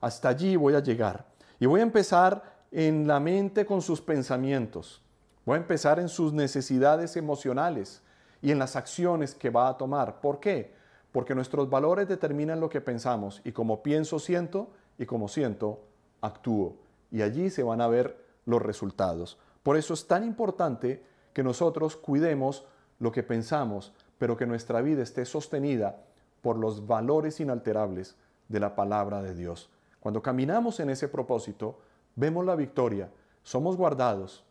Hasta 0.00 0.28
allí 0.28 0.56
voy 0.56 0.74
a 0.74 0.82
llegar. 0.82 1.26
Y 1.58 1.66
voy 1.66 1.80
a 1.80 1.84
empezar 1.84 2.58
en 2.70 3.06
la 3.06 3.20
mente 3.20 3.66
con 3.66 3.82
sus 3.82 4.00
pensamientos. 4.00 5.02
Voy 5.44 5.54
a 5.54 5.60
empezar 5.60 5.98
en 5.98 6.08
sus 6.08 6.32
necesidades 6.32 7.16
emocionales 7.16 8.02
y 8.42 8.50
en 8.50 8.58
las 8.58 8.76
acciones 8.76 9.34
que 9.34 9.50
va 9.50 9.68
a 9.68 9.76
tomar. 9.76 10.20
¿Por 10.20 10.40
qué? 10.40 10.74
Porque 11.10 11.34
nuestros 11.34 11.70
valores 11.70 12.06
determinan 12.06 12.60
lo 12.60 12.68
que 12.68 12.80
pensamos 12.80 13.40
y 13.44 13.52
como 13.52 13.82
pienso, 13.82 14.18
siento 14.18 14.70
y 14.98 15.06
como 15.06 15.28
siento, 15.28 15.80
actúo. 16.20 16.76
Y 17.10 17.22
allí 17.22 17.50
se 17.50 17.62
van 17.62 17.80
a 17.80 17.88
ver 17.88 18.22
los 18.44 18.60
resultados. 18.60 19.38
Por 19.62 19.76
eso 19.76 19.94
es 19.94 20.06
tan 20.06 20.24
importante 20.24 21.02
que 21.32 21.42
nosotros 21.42 21.96
cuidemos 21.96 22.66
lo 22.98 23.12
que 23.12 23.22
pensamos, 23.22 23.92
pero 24.18 24.36
que 24.36 24.46
nuestra 24.46 24.80
vida 24.82 25.02
esté 25.02 25.24
sostenida 25.24 25.96
por 26.42 26.56
los 26.56 26.86
valores 26.86 27.40
inalterables 27.40 28.16
de 28.48 28.60
la 28.60 28.74
palabra 28.74 29.22
de 29.22 29.34
Dios. 29.34 29.70
Cuando 30.08 30.22
caminamos 30.22 30.80
en 30.80 30.88
ese 30.88 31.06
propósito, 31.06 31.80
vemos 32.16 32.42
la 32.46 32.56
victoria, 32.56 33.10
somos 33.42 33.76
guardados 33.76 34.42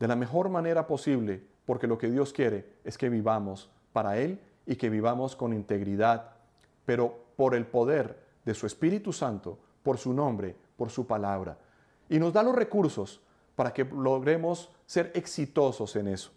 de 0.00 0.08
la 0.08 0.16
mejor 0.16 0.48
manera 0.48 0.86
posible, 0.86 1.44
porque 1.66 1.86
lo 1.86 1.98
que 1.98 2.10
Dios 2.10 2.32
quiere 2.32 2.78
es 2.82 2.96
que 2.96 3.10
vivamos 3.10 3.68
para 3.92 4.16
Él 4.16 4.40
y 4.64 4.76
que 4.76 4.88
vivamos 4.88 5.36
con 5.36 5.52
integridad, 5.52 6.30
pero 6.86 7.14
por 7.36 7.54
el 7.54 7.66
poder 7.66 8.18
de 8.46 8.54
su 8.54 8.64
Espíritu 8.66 9.12
Santo, 9.12 9.58
por 9.82 9.98
su 9.98 10.14
nombre, 10.14 10.56
por 10.78 10.88
su 10.88 11.06
palabra. 11.06 11.58
Y 12.08 12.18
nos 12.18 12.32
da 12.32 12.42
los 12.42 12.54
recursos 12.54 13.20
para 13.56 13.74
que 13.74 13.84
logremos 13.84 14.70
ser 14.86 15.12
exitosos 15.14 15.94
en 15.94 16.08
eso. 16.08 16.30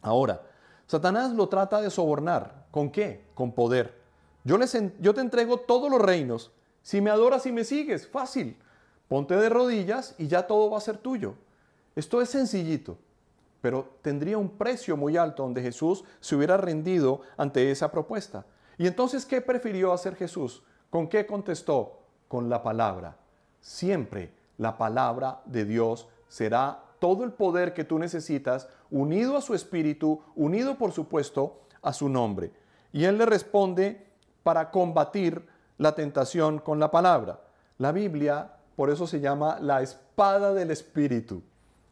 Ahora, 0.00 0.40
Satanás 0.86 1.32
lo 1.32 1.46
trata 1.50 1.82
de 1.82 1.90
sobornar. 1.90 2.68
¿Con 2.70 2.90
qué? 2.90 3.26
Con 3.34 3.52
poder. 3.52 4.00
Yo, 4.44 4.56
les 4.56 4.74
yo 4.98 5.12
te 5.12 5.20
entrego 5.20 5.58
todos 5.58 5.90
los 5.90 6.00
reinos. 6.00 6.52
Si 6.82 7.00
me 7.00 7.10
adoras 7.10 7.46
y 7.46 7.52
me 7.52 7.64
sigues, 7.64 8.08
fácil. 8.08 8.56
Ponte 9.08 9.36
de 9.36 9.48
rodillas 9.48 10.14
y 10.18 10.26
ya 10.26 10.46
todo 10.46 10.70
va 10.70 10.78
a 10.78 10.80
ser 10.82 10.98
tuyo. 10.98 11.34
Esto 11.94 12.22
es 12.22 12.30
sencillito, 12.30 12.98
pero 13.60 13.96
tendría 14.00 14.38
un 14.38 14.48
precio 14.48 14.96
muy 14.96 15.16
alto 15.16 15.42
donde 15.42 15.62
Jesús 15.62 16.04
se 16.20 16.34
hubiera 16.34 16.56
rendido 16.56 17.20
ante 17.36 17.70
esa 17.70 17.90
propuesta. 17.90 18.46
Y 18.78 18.86
entonces, 18.86 19.26
¿qué 19.26 19.40
prefirió 19.40 19.92
hacer 19.92 20.16
Jesús? 20.16 20.62
¿Con 20.90 21.08
qué 21.08 21.26
contestó? 21.26 22.00
Con 22.28 22.48
la 22.48 22.62
palabra. 22.62 23.18
Siempre 23.60 24.32
la 24.56 24.78
palabra 24.78 25.42
de 25.44 25.64
Dios 25.64 26.08
será 26.28 26.82
todo 26.98 27.24
el 27.24 27.32
poder 27.32 27.74
que 27.74 27.84
tú 27.84 27.98
necesitas, 27.98 28.68
unido 28.90 29.36
a 29.36 29.42
su 29.42 29.54
espíritu, 29.54 30.22
unido 30.34 30.78
por 30.78 30.92
supuesto 30.92 31.60
a 31.82 31.92
su 31.92 32.08
nombre. 32.08 32.52
Y 32.92 33.04
él 33.04 33.18
le 33.18 33.26
responde 33.26 34.06
para 34.42 34.70
combatir 34.70 35.46
la 35.78 35.94
tentación 35.94 36.58
con 36.58 36.78
la 36.78 36.90
palabra. 36.90 37.40
La 37.78 37.92
Biblia 37.92 38.52
por 38.76 38.90
eso 38.90 39.06
se 39.06 39.20
llama 39.20 39.58
la 39.60 39.82
espada 39.82 40.54
del 40.54 40.70
Espíritu, 40.70 41.42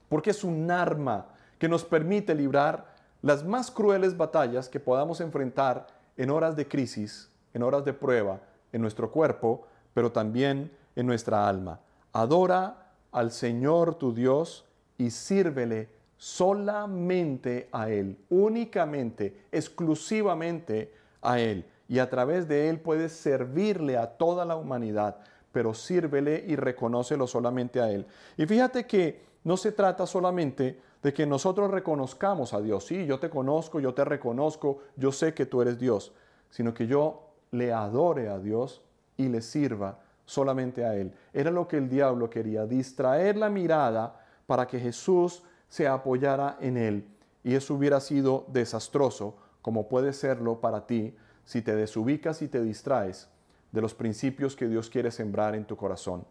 porque 0.08 0.30
es 0.30 0.44
un 0.44 0.70
arma 0.70 1.26
que 1.58 1.68
nos 1.68 1.84
permite 1.84 2.34
librar 2.34 2.94
las 3.22 3.44
más 3.44 3.70
crueles 3.70 4.16
batallas 4.16 4.68
que 4.68 4.80
podamos 4.80 5.20
enfrentar 5.20 5.86
en 6.16 6.30
horas 6.30 6.56
de 6.56 6.66
crisis, 6.66 7.30
en 7.52 7.62
horas 7.62 7.84
de 7.84 7.92
prueba, 7.92 8.40
en 8.72 8.80
nuestro 8.80 9.10
cuerpo, 9.10 9.66
pero 9.92 10.10
también 10.10 10.72
en 10.96 11.06
nuestra 11.06 11.46
alma. 11.46 11.80
Adora 12.12 12.92
al 13.12 13.30
Señor 13.30 13.96
tu 13.96 14.14
Dios 14.14 14.64
y 14.96 15.10
sírvele 15.10 15.90
solamente 16.16 17.68
a 17.72 17.90
Él, 17.90 18.18
únicamente, 18.30 19.46
exclusivamente 19.52 20.94
a 21.22 21.38
Él. 21.38 21.66
Y 21.90 21.98
a 21.98 22.08
través 22.08 22.48
de 22.48 22.70
Él 22.70 22.80
puedes 22.80 23.12
servirle 23.12 23.98
a 23.98 24.06
toda 24.06 24.46
la 24.46 24.56
humanidad 24.56 25.18
pero 25.52 25.74
sírvele 25.74 26.44
y 26.46 26.56
reconócelo 26.56 27.26
solamente 27.26 27.80
a 27.80 27.90
Él. 27.90 28.06
Y 28.36 28.46
fíjate 28.46 28.86
que 28.86 29.22
no 29.44 29.56
se 29.56 29.72
trata 29.72 30.06
solamente 30.06 30.80
de 31.02 31.12
que 31.12 31.26
nosotros 31.26 31.70
reconozcamos 31.70 32.52
a 32.52 32.60
Dios, 32.60 32.86
sí, 32.86 33.06
yo 33.06 33.18
te 33.18 33.30
conozco, 33.30 33.80
yo 33.80 33.94
te 33.94 34.04
reconozco, 34.04 34.78
yo 34.96 35.12
sé 35.12 35.32
que 35.32 35.46
tú 35.46 35.62
eres 35.62 35.78
Dios, 35.78 36.12
sino 36.50 36.74
que 36.74 36.86
yo 36.86 37.30
le 37.52 37.72
adore 37.72 38.28
a 38.28 38.38
Dios 38.38 38.82
y 39.16 39.28
le 39.28 39.40
sirva 39.40 39.98
solamente 40.26 40.84
a 40.84 40.94
Él. 40.94 41.12
Era 41.32 41.50
lo 41.50 41.66
que 41.66 41.78
el 41.78 41.88
diablo 41.88 42.28
quería, 42.28 42.66
distraer 42.66 43.36
la 43.36 43.48
mirada 43.48 44.24
para 44.46 44.66
que 44.66 44.78
Jesús 44.78 45.42
se 45.68 45.88
apoyara 45.88 46.58
en 46.60 46.76
Él. 46.76 47.08
Y 47.42 47.54
eso 47.54 47.74
hubiera 47.74 48.00
sido 48.00 48.44
desastroso, 48.48 49.36
como 49.62 49.88
puede 49.88 50.12
serlo 50.12 50.60
para 50.60 50.86
ti 50.86 51.14
si 51.44 51.62
te 51.62 51.74
desubicas 51.74 52.42
y 52.42 52.48
te 52.48 52.62
distraes 52.62 53.28
de 53.72 53.80
los 53.80 53.94
principios 53.94 54.56
que 54.56 54.68
Dios 54.68 54.90
quiere 54.90 55.10
sembrar 55.10 55.54
en 55.54 55.64
tu 55.64 55.76
corazón. 55.76 56.24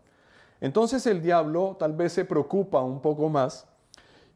Entonces 0.61 1.05
el 1.07 1.21
diablo 1.21 1.77
tal 1.79 1.93
vez 1.93 2.13
se 2.13 2.25
preocupa 2.25 2.81
un 2.81 3.01
poco 3.01 3.29
más 3.29 3.65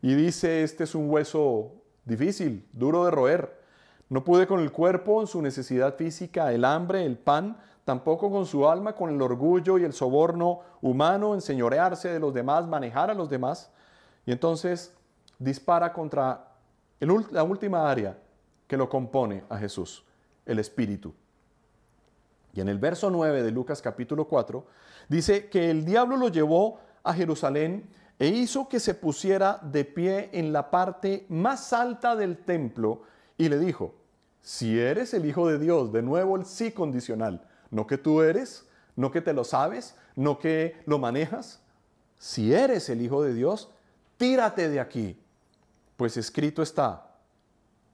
y 0.01 0.15
dice, 0.15 0.63
este 0.63 0.85
es 0.85 0.95
un 0.95 1.09
hueso 1.09 1.71
difícil, 2.05 2.67
duro 2.71 3.05
de 3.05 3.11
roer. 3.11 3.61
No 4.09 4.23
pude 4.23 4.47
con 4.47 4.59
el 4.59 4.71
cuerpo 4.71 5.21
en 5.21 5.27
su 5.27 5.41
necesidad 5.41 5.95
física, 5.95 6.51
el 6.53 6.65
hambre, 6.65 7.05
el 7.05 7.17
pan, 7.17 7.57
tampoco 7.85 8.29
con 8.29 8.45
su 8.45 8.67
alma, 8.69 8.93
con 8.93 9.09
el 9.09 9.21
orgullo 9.21 9.77
y 9.77 9.83
el 9.83 9.93
soborno 9.93 10.59
humano, 10.81 11.33
enseñorearse 11.33 12.09
de 12.09 12.19
los 12.19 12.33
demás, 12.33 12.67
manejar 12.67 13.09
a 13.09 13.13
los 13.13 13.29
demás. 13.29 13.71
Y 14.25 14.31
entonces 14.31 14.93
dispara 15.39 15.91
contra 15.91 16.47
la 17.31 17.43
última 17.43 17.89
área 17.89 18.17
que 18.67 18.77
lo 18.77 18.87
compone 18.87 19.43
a 19.49 19.57
Jesús, 19.57 20.05
el 20.45 20.59
espíritu. 20.59 21.13
Y 22.53 22.61
en 22.61 22.69
el 22.69 22.77
verso 22.77 23.09
9 23.09 23.43
de 23.43 23.51
Lucas 23.51 23.81
capítulo 23.81 24.27
4 24.27 24.65
dice 25.09 25.49
que 25.49 25.71
el 25.71 25.85
diablo 25.85 26.17
lo 26.17 26.29
llevó 26.29 26.79
a 27.03 27.13
Jerusalén 27.13 27.89
e 28.19 28.27
hizo 28.27 28.69
que 28.69 28.79
se 28.79 28.93
pusiera 28.93 29.59
de 29.61 29.85
pie 29.85 30.29
en 30.33 30.53
la 30.53 30.69
parte 30.69 31.25
más 31.29 31.73
alta 31.73 32.15
del 32.15 32.37
templo 32.37 33.03
y 33.37 33.49
le 33.49 33.57
dijo, 33.57 33.95
si 34.41 34.79
eres 34.79 35.13
el 35.13 35.25
Hijo 35.25 35.47
de 35.47 35.57
Dios, 35.57 35.91
de 35.91 36.01
nuevo 36.03 36.35
el 36.35 36.45
sí 36.45 36.71
condicional, 36.71 37.47
no 37.71 37.87
que 37.87 37.97
tú 37.97 38.21
eres, 38.21 38.67
no 38.95 39.11
que 39.11 39.21
te 39.21 39.33
lo 39.33 39.43
sabes, 39.43 39.95
no 40.15 40.37
que 40.37 40.75
lo 40.85 40.99
manejas, 40.99 41.61
si 42.19 42.53
eres 42.53 42.87
el 42.89 43.01
Hijo 43.01 43.23
de 43.23 43.33
Dios, 43.33 43.69
tírate 44.17 44.69
de 44.69 44.79
aquí, 44.79 45.19
pues 45.97 46.17
escrito 46.17 46.61
está, 46.61 47.07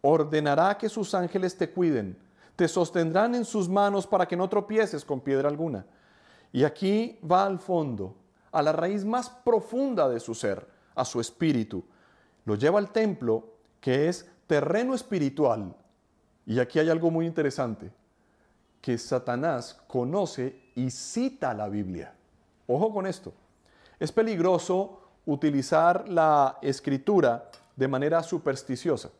ordenará 0.02 0.78
que 0.78 0.90
sus 0.90 1.14
ángeles 1.14 1.58
te 1.58 1.70
cuiden 1.70 2.18
te 2.60 2.68
sostendrán 2.68 3.36
en 3.36 3.46
sus 3.46 3.70
manos 3.70 4.06
para 4.06 4.28
que 4.28 4.36
no 4.36 4.50
tropieces 4.50 5.06
con 5.06 5.22
piedra 5.22 5.48
alguna. 5.48 5.86
Y 6.52 6.66
aquí 6.66 7.18
va 7.24 7.46
al 7.46 7.58
fondo, 7.58 8.18
a 8.52 8.62
la 8.62 8.74
raíz 8.74 9.06
más 9.06 9.30
profunda 9.30 10.10
de 10.10 10.20
su 10.20 10.36
ser, 10.36 10.68
a 10.94 11.06
su 11.06 11.22
espíritu. 11.22 11.86
Lo 12.44 12.56
lleva 12.56 12.78
al 12.78 12.92
templo, 12.92 13.54
que 13.80 14.10
es 14.10 14.30
terreno 14.46 14.94
espiritual. 14.94 15.74
Y 16.46 16.60
aquí 16.60 16.80
hay 16.80 16.90
algo 16.90 17.10
muy 17.10 17.26
interesante, 17.26 17.94
que 18.82 18.98
Satanás 18.98 19.82
conoce 19.88 20.62
y 20.76 20.92
cita 20.92 21.54
la 21.54 21.70
Biblia. 21.70 22.14
Ojo 22.68 22.94
con 22.94 23.08
esto. 23.08 23.32
Es 24.02 24.12
peligroso 24.12 25.00
utilizar 25.26 26.10
la 26.10 26.58
escritura 26.62 27.50
de 27.78 27.88
manera 27.88 28.22
supersticiosa, 28.22 29.12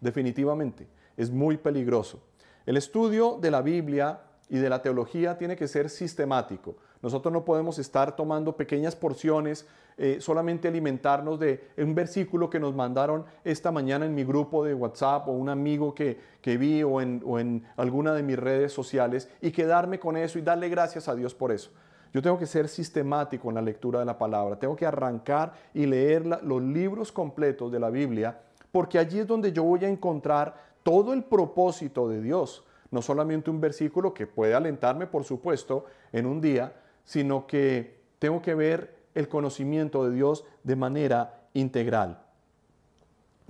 definitivamente. 0.00 0.88
Es 1.16 1.30
muy 1.30 1.58
peligroso. 1.58 2.24
El 2.68 2.76
estudio 2.76 3.38
de 3.40 3.50
la 3.50 3.62
Biblia 3.62 4.20
y 4.50 4.58
de 4.58 4.68
la 4.68 4.82
teología 4.82 5.38
tiene 5.38 5.56
que 5.56 5.66
ser 5.66 5.88
sistemático. 5.88 6.76
Nosotros 7.00 7.32
no 7.32 7.42
podemos 7.42 7.78
estar 7.78 8.14
tomando 8.14 8.58
pequeñas 8.58 8.94
porciones, 8.94 9.66
eh, 9.96 10.18
solamente 10.20 10.68
alimentarnos 10.68 11.40
de 11.40 11.70
un 11.78 11.94
versículo 11.94 12.50
que 12.50 12.60
nos 12.60 12.74
mandaron 12.74 13.24
esta 13.42 13.72
mañana 13.72 14.04
en 14.04 14.14
mi 14.14 14.22
grupo 14.22 14.62
de 14.66 14.74
WhatsApp 14.74 15.28
o 15.28 15.32
un 15.32 15.48
amigo 15.48 15.94
que, 15.94 16.20
que 16.42 16.58
vi 16.58 16.82
o 16.82 17.00
en, 17.00 17.22
o 17.24 17.38
en 17.38 17.64
alguna 17.78 18.12
de 18.12 18.22
mis 18.22 18.38
redes 18.38 18.70
sociales 18.70 19.30
y 19.40 19.50
quedarme 19.50 19.98
con 19.98 20.18
eso 20.18 20.38
y 20.38 20.42
darle 20.42 20.68
gracias 20.68 21.08
a 21.08 21.14
Dios 21.14 21.34
por 21.34 21.52
eso. 21.52 21.70
Yo 22.12 22.20
tengo 22.20 22.38
que 22.38 22.44
ser 22.44 22.68
sistemático 22.68 23.48
en 23.48 23.54
la 23.54 23.62
lectura 23.62 24.00
de 24.00 24.04
la 24.04 24.18
palabra, 24.18 24.58
tengo 24.58 24.76
que 24.76 24.84
arrancar 24.84 25.54
y 25.72 25.86
leer 25.86 26.26
los 26.26 26.62
libros 26.62 27.12
completos 27.12 27.72
de 27.72 27.80
la 27.80 27.88
Biblia, 27.88 28.38
porque 28.70 28.98
allí 28.98 29.20
es 29.20 29.26
donde 29.26 29.54
yo 29.54 29.64
voy 29.64 29.86
a 29.86 29.88
encontrar 29.88 30.67
todo 30.82 31.12
el 31.12 31.24
propósito 31.24 32.08
de 32.08 32.20
Dios, 32.20 32.64
no 32.90 33.02
solamente 33.02 33.50
un 33.50 33.60
versículo 33.60 34.14
que 34.14 34.26
puede 34.26 34.54
alentarme, 34.54 35.06
por 35.06 35.24
supuesto, 35.24 35.84
en 36.12 36.26
un 36.26 36.40
día, 36.40 36.74
sino 37.04 37.46
que 37.46 38.00
tengo 38.18 38.40
que 38.42 38.54
ver 38.54 38.96
el 39.14 39.28
conocimiento 39.28 40.08
de 40.08 40.14
Dios 40.14 40.44
de 40.62 40.76
manera 40.76 41.48
integral. 41.54 42.22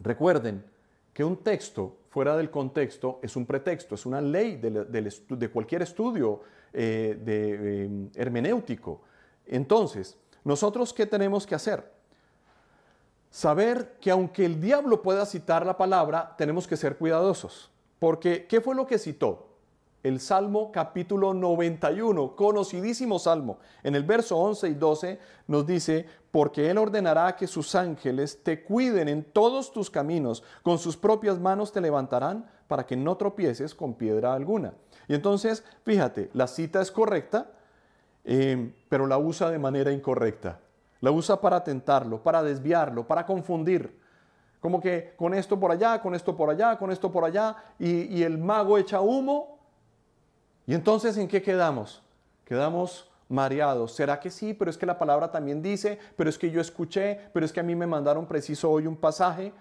Recuerden 0.02 0.64
que 1.12 1.24
un 1.24 1.38
texto 1.38 1.96
fuera 2.08 2.36
del 2.36 2.50
contexto 2.50 3.18
es 3.22 3.36
un 3.36 3.46
pretexto, 3.46 3.94
es 3.94 4.06
una 4.06 4.20
ley 4.20 4.56
de, 4.56 5.50
cualquier 5.50 5.82
estudio 5.82 6.40
eh, 6.72 7.20
eh, 7.26 8.08
hermenéutico. 8.14 9.02
Entonces, 9.46 10.16
nosotros 10.44 10.92
qué 10.92 11.06
tenemos 11.06 11.46
que 11.46 11.54
hacer? 11.54 11.97
Saber 13.30 13.96
que 14.00 14.10
aunque 14.10 14.44
el 14.44 14.60
diablo 14.60 15.02
pueda 15.02 15.26
citar 15.26 15.66
la 15.66 15.76
palabra, 15.76 16.34
tenemos 16.36 16.66
que 16.66 16.76
ser 16.76 16.96
cuidadosos. 16.96 17.70
Porque, 17.98 18.46
¿qué 18.46 18.60
fue 18.60 18.74
lo 18.74 18.86
que 18.86 18.98
citó? 18.98 19.48
El 20.04 20.20
Salmo 20.20 20.70
capítulo 20.70 21.34
91, 21.34 22.36
conocidísimo 22.36 23.18
Salmo. 23.18 23.58
En 23.82 23.96
el 23.96 24.04
verso 24.04 24.36
11 24.36 24.68
y 24.68 24.74
12 24.74 25.18
nos 25.48 25.66
dice, 25.66 26.06
porque 26.30 26.70
Él 26.70 26.78
ordenará 26.78 27.34
que 27.34 27.48
sus 27.48 27.74
ángeles 27.74 28.42
te 28.44 28.62
cuiden 28.62 29.08
en 29.08 29.24
todos 29.24 29.72
tus 29.72 29.90
caminos, 29.90 30.44
con 30.62 30.78
sus 30.78 30.96
propias 30.96 31.40
manos 31.40 31.72
te 31.72 31.80
levantarán 31.80 32.48
para 32.68 32.86
que 32.86 32.96
no 32.96 33.16
tropieces 33.16 33.74
con 33.74 33.94
piedra 33.94 34.34
alguna. 34.34 34.72
Y 35.08 35.14
entonces, 35.14 35.64
fíjate, 35.84 36.30
la 36.32 36.46
cita 36.46 36.80
es 36.80 36.92
correcta, 36.92 37.50
eh, 38.24 38.72
pero 38.88 39.06
la 39.06 39.18
usa 39.18 39.50
de 39.50 39.58
manera 39.58 39.90
incorrecta. 39.90 40.60
La 41.00 41.11
usa 41.11 41.40
para 41.40 41.62
tentarlo, 41.62 42.22
para 42.22 42.42
desviarlo, 42.42 43.06
para 43.06 43.24
confundir. 43.24 43.98
Como 44.61 44.80
que 44.80 45.14
con 45.16 45.34
esto 45.34 45.58
por 45.58 45.70
allá, 45.70 46.00
con 46.00 46.14
esto 46.14 46.37
por 46.37 46.50
allá, 46.50 46.76
con 46.76 46.90
esto 46.90 47.12
por 47.12 47.24
allá, 47.24 47.56
y, 47.78 48.22
el 48.22 48.38
mago 48.38 48.76
echa 48.78 49.00
humo. 49.00 49.58
Y 50.66 50.74
entonces, 50.74 51.16
¿en 51.16 51.28
qué 51.28 51.40
quedamos? 51.40 52.02
Quedamos 52.44 53.11
mareados. 53.28 53.92
¿Será 53.92 54.18
que 54.18 54.30
sí? 54.30 54.54
Pero 54.54 54.70
es 54.70 54.76
que 54.76 54.87
la 54.87 54.98
palabra 54.98 55.30
también 55.30 55.62
dice, 55.62 55.98
pero 56.16 56.28
es 56.28 56.38
que 56.38 56.50
yo 56.50 56.61
escuché, 56.61 57.20
pero 57.32 57.46
es 57.46 57.52
que 57.52 57.61
a 57.61 57.62
mí 57.62 57.76
me 57.76 57.87
mandaron 57.87 58.26
preciso 58.26 58.70
hoy 58.70 58.87
un 58.87 58.96
pasaje. 58.96 59.52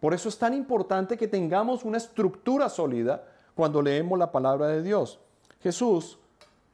Por 0.00 0.14
eso 0.14 0.28
es 0.28 0.38
tan 0.38 0.54
importante 0.54 1.16
que 1.16 1.26
tengamos 1.26 1.84
una 1.84 1.96
estructura 1.96 2.68
sólida 2.68 3.24
cuando 3.54 3.82
leemos 3.82 4.18
la 4.18 4.30
palabra 4.30 4.68
de 4.68 4.82
Dios. 4.82 5.18
Jesús, 5.60 6.18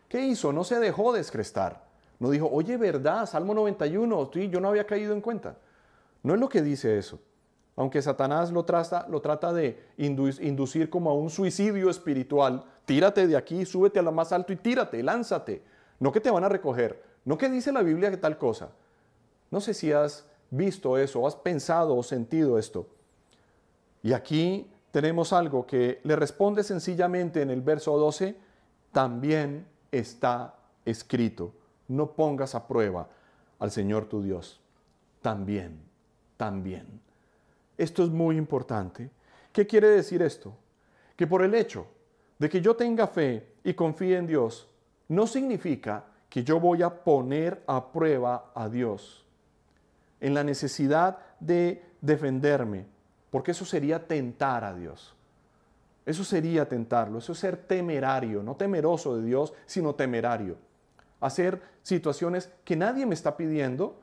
¿qué 0.08 0.20
hizo? 0.20 0.52
No 0.52 0.64
se 0.64 0.78
dejó 0.78 1.12
descrestar. 1.12 1.91
No 2.22 2.30
dijo, 2.30 2.48
oye, 2.52 2.76
verdad, 2.76 3.26
Salmo 3.26 3.52
91, 3.52 4.30
yo 4.30 4.60
no 4.60 4.68
había 4.68 4.86
caído 4.86 5.12
en 5.12 5.20
cuenta. 5.20 5.56
No 6.22 6.34
es 6.34 6.38
lo 6.38 6.48
que 6.48 6.62
dice 6.62 6.96
eso. 6.96 7.18
Aunque 7.74 8.00
Satanás 8.00 8.52
lo 8.52 8.64
trata, 8.64 9.08
lo 9.08 9.20
trata 9.20 9.52
de 9.52 9.88
inducir 9.96 10.88
como 10.88 11.10
a 11.10 11.14
un 11.14 11.30
suicidio 11.30 11.90
espiritual, 11.90 12.62
tírate 12.84 13.26
de 13.26 13.36
aquí, 13.36 13.66
súbete 13.66 13.98
a 13.98 14.02
lo 14.02 14.12
más 14.12 14.30
alto 14.30 14.52
y 14.52 14.56
tírate, 14.56 15.02
lánzate. 15.02 15.64
No 15.98 16.12
que 16.12 16.20
te 16.20 16.30
van 16.30 16.44
a 16.44 16.48
recoger, 16.48 17.02
no 17.24 17.36
que 17.36 17.48
dice 17.48 17.72
la 17.72 17.82
Biblia 17.82 18.08
que 18.12 18.18
tal 18.18 18.38
cosa. 18.38 18.70
No 19.50 19.60
sé 19.60 19.74
si 19.74 19.90
has 19.90 20.24
visto 20.48 20.96
eso, 20.98 21.26
has 21.26 21.34
pensado 21.34 21.96
o 21.96 22.04
sentido 22.04 22.56
esto. 22.56 22.86
Y 24.00 24.12
aquí 24.12 24.70
tenemos 24.92 25.32
algo 25.32 25.66
que 25.66 25.98
le 26.04 26.14
responde 26.14 26.62
sencillamente 26.62 27.42
en 27.42 27.50
el 27.50 27.62
verso 27.62 27.98
12, 27.98 28.36
también 28.92 29.66
está 29.90 30.54
escrito. 30.84 31.54
No 31.92 32.12
pongas 32.12 32.54
a 32.54 32.66
prueba 32.66 33.06
al 33.58 33.70
Señor 33.70 34.06
tu 34.06 34.22
Dios. 34.22 34.60
También, 35.20 35.78
también. 36.38 36.86
Esto 37.76 38.02
es 38.02 38.08
muy 38.08 38.38
importante. 38.38 39.10
¿Qué 39.52 39.66
quiere 39.66 39.88
decir 39.88 40.22
esto? 40.22 40.54
Que 41.16 41.26
por 41.26 41.42
el 41.42 41.54
hecho 41.54 41.86
de 42.38 42.48
que 42.48 42.62
yo 42.62 42.74
tenga 42.74 43.06
fe 43.06 43.46
y 43.62 43.74
confíe 43.74 44.16
en 44.16 44.26
Dios, 44.26 44.68
no 45.08 45.26
significa 45.26 46.04
que 46.30 46.42
yo 46.42 46.58
voy 46.58 46.82
a 46.82 47.04
poner 47.04 47.62
a 47.66 47.92
prueba 47.92 48.52
a 48.54 48.70
Dios 48.70 49.26
en 50.18 50.32
la 50.32 50.42
necesidad 50.42 51.18
de 51.40 51.84
defenderme, 52.00 52.86
porque 53.30 53.50
eso 53.50 53.66
sería 53.66 54.06
tentar 54.06 54.64
a 54.64 54.74
Dios. 54.74 55.14
Eso 56.06 56.24
sería 56.24 56.66
tentarlo, 56.66 57.18
eso 57.18 57.32
es 57.32 57.38
ser 57.38 57.58
temerario, 57.58 58.42
no 58.42 58.56
temeroso 58.56 59.14
de 59.16 59.26
Dios, 59.26 59.52
sino 59.66 59.94
temerario. 59.94 60.56
Hacer 61.22 61.62
situaciones 61.82 62.50
que 62.64 62.76
nadie 62.76 63.06
me 63.06 63.14
está 63.14 63.36
pidiendo 63.36 63.98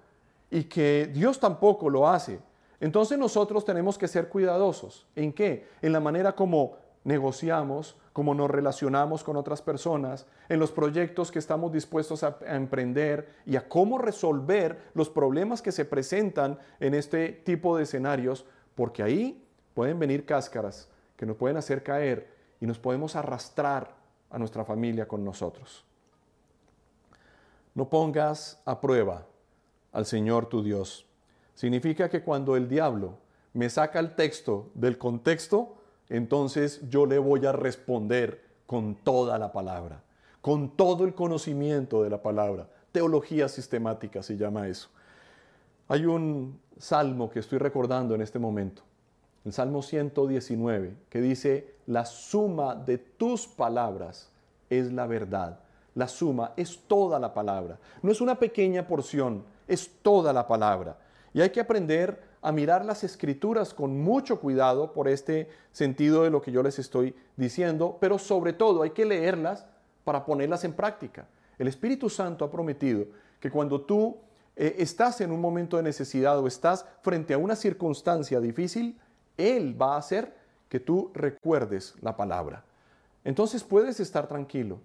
y 0.50 0.64
que 0.64 1.10
Dios 1.14 1.40
tampoco 1.40 1.90
lo 1.90 2.10
hace. 2.10 2.40
Entonces 2.80 3.18
nosotros 3.20 3.66
tenemos 3.66 3.98
que 3.98 4.08
ser 4.08 4.30
cuidadosos. 4.30 5.06
¿En 5.16 5.34
qué? 5.34 5.68
En 5.82 5.94
la 5.94 6.00
manera 6.00 6.36
como 6.36 6.78
negociamos, 7.04 7.98
como 8.14 8.34
nos 8.34 8.50
relacionamos 8.50 9.24
con 9.24 9.38
otras 9.38 9.62
personas, 9.62 10.26
en 10.50 10.60
los 10.60 10.72
proyectos 10.72 11.32
que 11.32 11.40
estamos 11.40 11.72
dispuestos 11.72 12.24
a, 12.24 12.38
emprender 12.48 13.30
y 13.46 13.56
a 13.56 13.68
cómo 13.68 13.98
resolver 13.98 14.90
los 14.94 15.10
problemas 15.10 15.62
que 15.62 15.72
se 15.72 15.86
presentan 15.86 16.60
en 16.80 16.94
este 16.94 17.30
tipo 17.30 17.78
de 17.78 17.84
escenarios 17.84 18.46
porque 18.76 19.04
ahí 19.04 19.46
pueden 19.74 20.00
venir 20.00 20.26
cáscaras 20.26 20.90
que 21.16 21.26
nos 21.26 21.36
pueden 21.36 21.58
hacer 21.58 21.84
caer 21.84 22.30
y 22.62 22.66
nos 22.66 22.80
podemos 22.80 23.16
arrastrar 23.16 23.96
a 24.30 24.38
nuestra 24.38 24.64
familia 24.64 25.08
con 25.08 25.24
nosotros. 25.24 25.86
No 27.76 27.90
pongas 27.90 28.62
a 28.66 28.80
prueba 28.82 29.26
al 29.92 30.06
Señor 30.06 30.48
tu 30.48 30.64
Dios. 30.64 31.06
Significa 31.56 32.10
que 32.10 32.24
cuando 32.24 32.56
el 32.56 32.68
diablo 32.70 33.18
me 33.54 33.70
saca 33.70 34.00
el 34.00 34.16
texto 34.16 34.70
del 34.74 34.98
contexto, 34.98 35.76
entonces 36.10 36.82
yo 36.90 37.06
le 37.06 37.20
voy 37.20 37.46
a 37.46 37.52
responder 37.52 38.44
con 38.66 38.96
toda 38.96 39.38
la 39.38 39.52
palabra, 39.52 40.02
con 40.42 40.76
todo 40.76 41.06
el 41.06 41.14
conocimiento 41.14 42.04
de 42.04 42.10
la 42.10 42.22
palabra. 42.22 42.70
Teología 42.92 43.48
sistemática 43.48 44.24
se 44.24 44.38
llama 44.38 44.68
eso. 44.68 44.90
Hay 45.88 46.06
un 46.06 46.60
salmo 46.78 47.30
que 47.30 47.40
estoy 47.40 47.58
recordando 47.58 48.16
en 48.16 48.22
este 48.22 48.40
momento, 48.40 48.84
el 49.46 49.54
Salmo 49.54 49.82
119, 49.82 50.96
que 51.10 51.22
dice, 51.22 51.76
la 51.88 52.06
suma 52.06 52.76
de 52.76 52.98
tus 52.98 53.48
palabras 53.48 54.30
es 54.70 54.92
la 54.92 55.08
verdad. 55.08 55.60
La 56.00 56.08
suma 56.08 56.54
es 56.56 56.80
toda 56.88 57.20
la 57.20 57.34
palabra. 57.34 57.78
No 58.02 58.10
es 58.10 58.22
una 58.22 58.40
pequeña 58.40 58.88
porción, 58.88 59.44
es 59.68 59.92
toda 60.02 60.32
la 60.32 60.48
palabra. 60.48 60.98
Y 61.34 61.42
hay 61.42 61.50
que 61.50 61.60
aprender 61.60 62.24
a 62.42 62.54
mirar 62.54 62.86
las 62.86 63.04
escrituras 63.04 63.74
con 63.74 64.00
mucho 64.00 64.40
cuidado 64.40 64.94
por 64.94 65.10
este 65.10 65.50
sentido 65.74 66.24
de 66.24 66.30
lo 66.30 66.42
que 66.42 66.54
yo 66.54 66.64
les 66.64 66.80
estoy 66.80 67.14
diciendo, 67.36 67.98
pero 68.00 68.18
sobre 68.18 68.54
todo 68.54 68.82
hay 68.82 68.92
que 68.92 69.04
leerlas 69.04 69.66
para 70.06 70.24
ponerlas 70.24 70.64
en 70.64 70.72
práctica. 70.72 71.28
El 71.58 71.68
Espíritu 71.68 72.10
Santo 72.10 72.46
ha 72.46 72.50
prometido 72.50 73.04
que 73.42 73.52
cuando 73.52 73.82
tú 73.82 74.16
eh, 74.56 74.76
estás 74.78 75.20
en 75.20 75.34
un 75.34 75.42
momento 75.42 75.76
de 75.76 75.84
necesidad 75.84 76.40
o 76.40 76.48
estás 76.48 76.86
frente 77.02 77.34
a 77.34 77.38
una 77.38 77.58
circunstancia 77.58 78.40
difícil, 78.40 78.98
Él 79.36 79.76
va 79.80 79.96
a 79.96 80.00
hacer 80.00 80.34
que 80.70 80.80
tú 80.80 81.12
recuerdes 81.14 81.94
la 82.00 82.16
palabra. 82.16 82.64
Entonces 83.26 83.66
puedes 83.66 84.00
estar 84.00 84.30
tranquilo, 84.30 84.80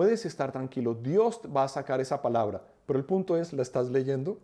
puedes 0.00 0.24
estar 0.24 0.50
tranquilo. 0.50 0.94
Dios 0.94 1.42
va 1.54 1.64
a 1.64 1.68
sacar 1.68 2.00
esa 2.00 2.22
palabra, 2.22 2.62
pero 2.86 2.98
el 2.98 3.04
punto 3.04 3.36
es, 3.36 3.52
¿la 3.52 3.60
estás 3.60 3.90
leyendo? 3.90 4.38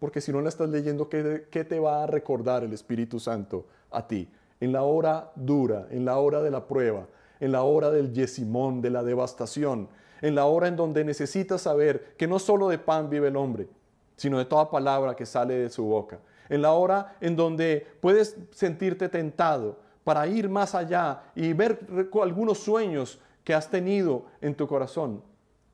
Porque 0.00 0.20
si 0.20 0.32
no 0.32 0.40
la 0.40 0.48
estás 0.48 0.68
leyendo, 0.68 1.08
¿qué, 1.08 1.46
¿qué, 1.48 1.62
te 1.62 1.78
va 1.78 2.02
a 2.02 2.08
recordar 2.08 2.64
el 2.64 2.72
Espíritu 2.72 3.20
Santo 3.20 3.66
a 3.92 4.08
ti? 4.08 4.28
En 4.58 4.72
la 4.72 4.82
hora 4.82 5.30
dura, 5.36 5.86
en 5.92 6.04
la 6.04 6.18
hora 6.18 6.42
de 6.42 6.50
la 6.50 6.66
prueba, 6.66 7.06
en 7.38 7.52
la 7.52 7.62
hora 7.62 7.92
del 7.92 8.12
yesimón, 8.12 8.80
de 8.80 8.90
la 8.90 9.04
devastación, 9.04 9.88
en 10.22 10.34
la 10.34 10.46
hora 10.46 10.66
en 10.66 10.74
donde 10.74 11.04
necesitas 11.04 11.62
saber 11.62 12.16
que 12.18 12.26
no 12.26 12.40
solo 12.40 12.68
de 12.68 12.78
pan 12.78 13.08
vive 13.08 13.28
el 13.28 13.36
hombre, 13.36 13.68
sino 14.16 14.38
de 14.38 14.44
toda 14.44 14.72
palabra 14.72 15.14
que 15.14 15.24
sale 15.24 15.54
de 15.54 15.70
su 15.70 15.84
boca. 15.84 16.18
En 16.48 16.62
la 16.62 16.72
hora 16.72 17.16
en 17.20 17.36
donde 17.36 17.86
puedes 18.00 18.36
sentirte 18.50 19.08
tentado 19.08 19.78
para 20.02 20.26
ir 20.26 20.48
más 20.48 20.74
allá 20.74 21.22
y 21.36 21.52
ver 21.52 21.78
algunos 22.20 22.58
sueños 22.58 23.20
que 23.46 23.54
has 23.54 23.70
tenido 23.70 24.24
en 24.40 24.56
tu 24.56 24.66
corazón. 24.66 25.22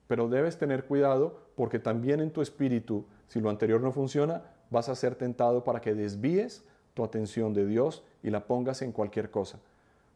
Pero 0.06 0.28
debes 0.28 0.58
tener 0.58 0.84
cuidado 0.84 1.40
porque 1.56 1.78
también 1.78 2.20
en 2.20 2.30
tu 2.30 2.42
espíritu, 2.42 3.06
si 3.28 3.40
lo 3.40 3.48
anterior 3.48 3.80
no 3.80 3.92
funciona, 3.92 4.42
vas 4.68 4.90
a 4.90 4.94
ser 4.94 5.14
tentado 5.14 5.64
para 5.64 5.80
que 5.80 5.94
desvíes 5.94 6.66
tu 6.92 7.02
atención 7.02 7.54
de 7.54 7.64
Dios 7.64 8.04
y 8.22 8.28
la 8.28 8.46
pongas 8.46 8.82
en 8.82 8.92
cualquier 8.92 9.30
cosa. 9.30 9.58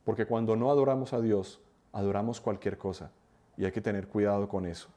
Porque 0.05 0.27
cuando 0.27 0.55
no 0.55 0.71
adoramos 0.71 1.14
a 1.14 1.21
Dios, 1.23 1.59
adoramos 1.95 2.42
cualquier 2.42 2.77
cosa. 2.77 3.11
Y 3.57 3.64
hay 3.64 3.73
que 3.73 3.81
tener 3.81 4.07
cuidado 4.07 4.51
con 4.51 4.66
eso. 4.66 4.88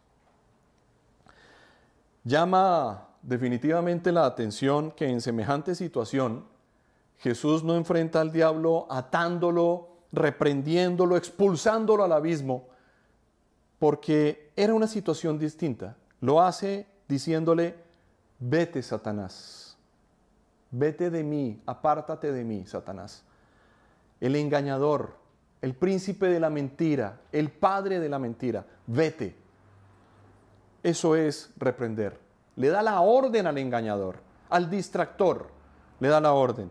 Llama 2.25 3.07
definitivamente 3.21 4.11
la 4.11 4.25
atención 4.25 4.91
que 4.91 5.07
en 5.07 5.21
semejante 5.21 5.75
situación 5.75 6.43
Jesús 7.19 7.63
no 7.63 7.77
enfrenta 7.77 8.19
al 8.19 8.33
diablo 8.33 8.85
atándolo, 8.89 9.88
reprendiéndolo, 10.11 11.17
expulsándolo 11.17 12.03
al 12.03 12.11
abismo, 12.11 12.67
porque 13.77 14.51
era 14.55 14.73
una 14.73 14.87
situación 14.87 15.39
distinta. 15.39 15.95
Lo 16.21 16.41
hace 16.41 16.87
diciéndole, 17.07 17.75
vete 18.39 18.81
Satanás, 18.81 19.77
vete 20.71 21.09
de 21.09 21.23
mí, 21.23 21.61
apártate 21.65 22.31
de 22.31 22.43
mí, 22.43 22.65
Satanás. 22.65 23.23
El 24.19 24.35
engañador, 24.35 25.15
el 25.61 25.73
príncipe 25.73 26.27
de 26.27 26.39
la 26.39 26.49
mentira, 26.49 27.21
el 27.31 27.51
padre 27.51 27.99
de 27.99 28.09
la 28.09 28.19
mentira, 28.19 28.65
vete. 28.87 29.35
Eso 30.83 31.15
es 31.15 31.51
reprender 31.57 32.29
le 32.59 32.67
da 32.67 32.83
la 32.83 32.99
orden 32.99 33.47
al 33.47 33.57
engañador, 33.57 34.17
al 34.49 34.69
distractor, 34.69 35.47
le 36.01 36.09
da 36.09 36.19
la 36.19 36.33
orden. 36.33 36.69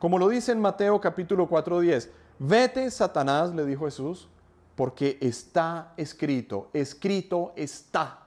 Como 0.00 0.18
lo 0.18 0.28
dice 0.28 0.50
en 0.50 0.60
Mateo 0.60 1.00
capítulo 1.00 1.48
4:10, 1.48 2.10
vete 2.40 2.90
Satanás, 2.90 3.54
le 3.54 3.64
dijo 3.64 3.84
Jesús, 3.84 4.28
porque 4.74 5.18
está 5.20 5.92
escrito, 5.96 6.70
escrito 6.72 7.52
está 7.54 8.26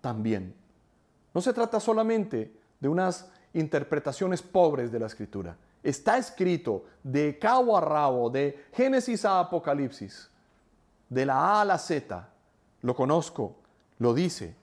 también. 0.00 0.54
No 1.32 1.40
se 1.40 1.52
trata 1.52 1.78
solamente 1.80 2.52
de 2.80 2.88
unas 2.88 3.30
interpretaciones 3.54 4.42
pobres 4.42 4.90
de 4.90 4.98
la 4.98 5.06
escritura. 5.06 5.56
Está 5.82 6.18
escrito 6.18 6.84
de 7.04 7.38
cabo 7.38 7.78
a 7.78 7.80
rabo, 7.80 8.28
de 8.28 8.66
Génesis 8.72 9.24
a 9.24 9.38
Apocalipsis, 9.38 10.28
de 11.08 11.24
la 11.24 11.34
A 11.36 11.60
a 11.60 11.64
la 11.64 11.78
Z. 11.78 12.28
Lo 12.82 12.94
conozco, 12.96 13.56
lo 13.98 14.14
dice. 14.14 14.56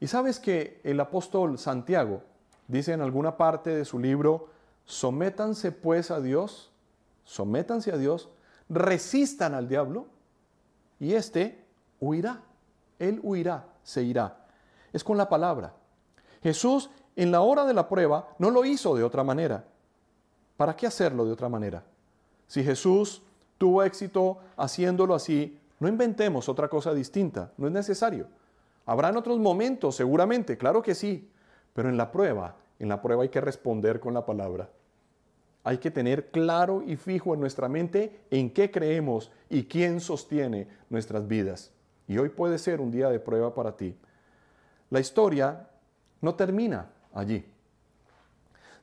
Y 0.00 0.08
sabes 0.08 0.40
que 0.40 0.80
el 0.82 0.98
apóstol 0.98 1.56
Santiago 1.56 2.22
dice 2.66 2.92
en 2.92 3.00
alguna 3.00 3.36
parte 3.36 3.70
de 3.70 3.84
su 3.84 3.98
libro, 3.98 4.48
sométanse 4.84 5.70
pues 5.70 6.10
a 6.10 6.20
Dios, 6.20 6.72
sométanse 7.30 7.92
a 7.92 7.96
Dios, 7.96 8.28
resistan 8.68 9.54
al 9.54 9.68
diablo 9.68 10.06
y 10.98 11.14
éste 11.14 11.64
huirá. 12.00 12.42
Él 12.98 13.20
huirá, 13.22 13.66
se 13.84 14.02
irá. 14.02 14.46
Es 14.92 15.04
con 15.04 15.16
la 15.16 15.28
palabra. 15.28 15.72
Jesús 16.42 16.90
en 17.14 17.30
la 17.30 17.42
hora 17.42 17.64
de 17.66 17.72
la 17.72 17.88
prueba 17.88 18.30
no 18.38 18.50
lo 18.50 18.64
hizo 18.64 18.96
de 18.96 19.04
otra 19.04 19.22
manera. 19.22 19.64
¿Para 20.56 20.74
qué 20.74 20.88
hacerlo 20.88 21.24
de 21.24 21.30
otra 21.30 21.48
manera? 21.48 21.84
Si 22.48 22.64
Jesús 22.64 23.22
tuvo 23.58 23.84
éxito 23.84 24.38
haciéndolo 24.56 25.14
así, 25.14 25.56
no 25.78 25.86
inventemos 25.86 26.48
otra 26.48 26.66
cosa 26.66 26.92
distinta, 26.92 27.52
no 27.56 27.68
es 27.68 27.72
necesario. 27.72 28.26
Habrán 28.86 29.16
otros 29.16 29.38
momentos, 29.38 29.94
seguramente, 29.94 30.58
claro 30.58 30.82
que 30.82 30.96
sí, 30.96 31.30
pero 31.74 31.88
en 31.88 31.96
la 31.96 32.10
prueba, 32.10 32.56
en 32.80 32.88
la 32.88 33.00
prueba 33.00 33.22
hay 33.22 33.28
que 33.28 33.40
responder 33.40 34.00
con 34.00 34.14
la 34.14 34.26
palabra. 34.26 34.68
Hay 35.62 35.78
que 35.78 35.90
tener 35.90 36.30
claro 36.30 36.82
y 36.86 36.96
fijo 36.96 37.34
en 37.34 37.40
nuestra 37.40 37.68
mente 37.68 38.20
en 38.30 38.50
qué 38.50 38.70
creemos 38.70 39.30
y 39.48 39.64
quién 39.64 40.00
sostiene 40.00 40.68
nuestras 40.88 41.26
vidas. 41.28 41.72
Y 42.08 42.18
hoy 42.18 42.30
puede 42.30 42.58
ser 42.58 42.80
un 42.80 42.90
día 42.90 43.08
de 43.08 43.20
prueba 43.20 43.54
para 43.54 43.76
ti. 43.76 43.94
La 44.88 45.00
historia 45.00 45.68
no 46.20 46.34
termina 46.34 46.90
allí. 47.12 47.44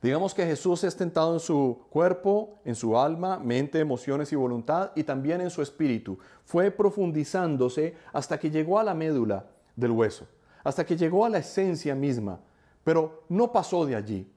Digamos 0.00 0.32
que 0.32 0.46
Jesús 0.46 0.84
es 0.84 0.96
tentado 0.96 1.34
en 1.34 1.40
su 1.40 1.84
cuerpo, 1.90 2.60
en 2.64 2.76
su 2.76 2.96
alma, 2.96 3.38
mente, 3.38 3.80
emociones 3.80 4.32
y 4.32 4.36
voluntad 4.36 4.92
y 4.94 5.02
también 5.02 5.40
en 5.40 5.50
su 5.50 5.60
espíritu. 5.60 6.18
Fue 6.44 6.70
profundizándose 6.70 7.96
hasta 8.12 8.38
que 8.38 8.50
llegó 8.50 8.78
a 8.78 8.84
la 8.84 8.94
médula 8.94 9.46
del 9.74 9.90
hueso, 9.90 10.26
hasta 10.62 10.86
que 10.86 10.96
llegó 10.96 11.24
a 11.24 11.28
la 11.28 11.38
esencia 11.38 11.96
misma, 11.96 12.38
pero 12.84 13.24
no 13.28 13.50
pasó 13.50 13.84
de 13.84 13.96
allí. 13.96 14.30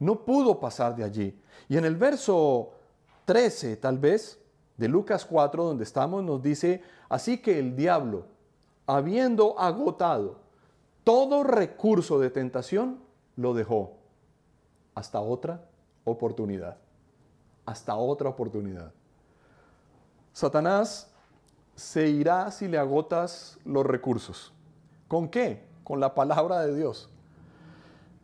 No 0.00 0.24
pudo 0.24 0.58
pasar 0.58 0.96
de 0.96 1.04
allí. 1.04 1.40
Y 1.68 1.76
en 1.76 1.84
el 1.84 1.94
verso 1.94 2.72
13, 3.26 3.76
tal 3.76 3.98
vez, 3.98 4.40
de 4.76 4.88
Lucas 4.88 5.24
4, 5.26 5.62
donde 5.62 5.84
estamos, 5.84 6.24
nos 6.24 6.42
dice, 6.42 6.82
así 7.08 7.38
que 7.38 7.58
el 7.58 7.76
diablo, 7.76 8.24
habiendo 8.86 9.56
agotado 9.60 10.38
todo 11.04 11.44
recurso 11.44 12.18
de 12.18 12.30
tentación, 12.30 12.98
lo 13.36 13.52
dejó 13.54 13.98
hasta 14.94 15.20
otra 15.20 15.62
oportunidad. 16.04 16.78
Hasta 17.66 17.94
otra 17.94 18.30
oportunidad. 18.30 18.92
Satanás 20.32 21.12
se 21.74 22.08
irá 22.08 22.50
si 22.50 22.68
le 22.68 22.78
agotas 22.78 23.58
los 23.64 23.84
recursos. 23.84 24.52
¿Con 25.08 25.28
qué? 25.28 25.68
Con 25.84 26.00
la 26.00 26.14
palabra 26.14 26.60
de 26.60 26.74
Dios. 26.74 27.09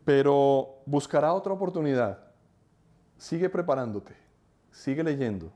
Pero 0.06 0.82
buscará 0.86 1.34
otra 1.34 1.52
oportunidad. 1.52 2.20
Sigue 3.18 3.50
preparándote, 3.50 4.14
sigue 4.70 5.02
leyendo, 5.02 5.50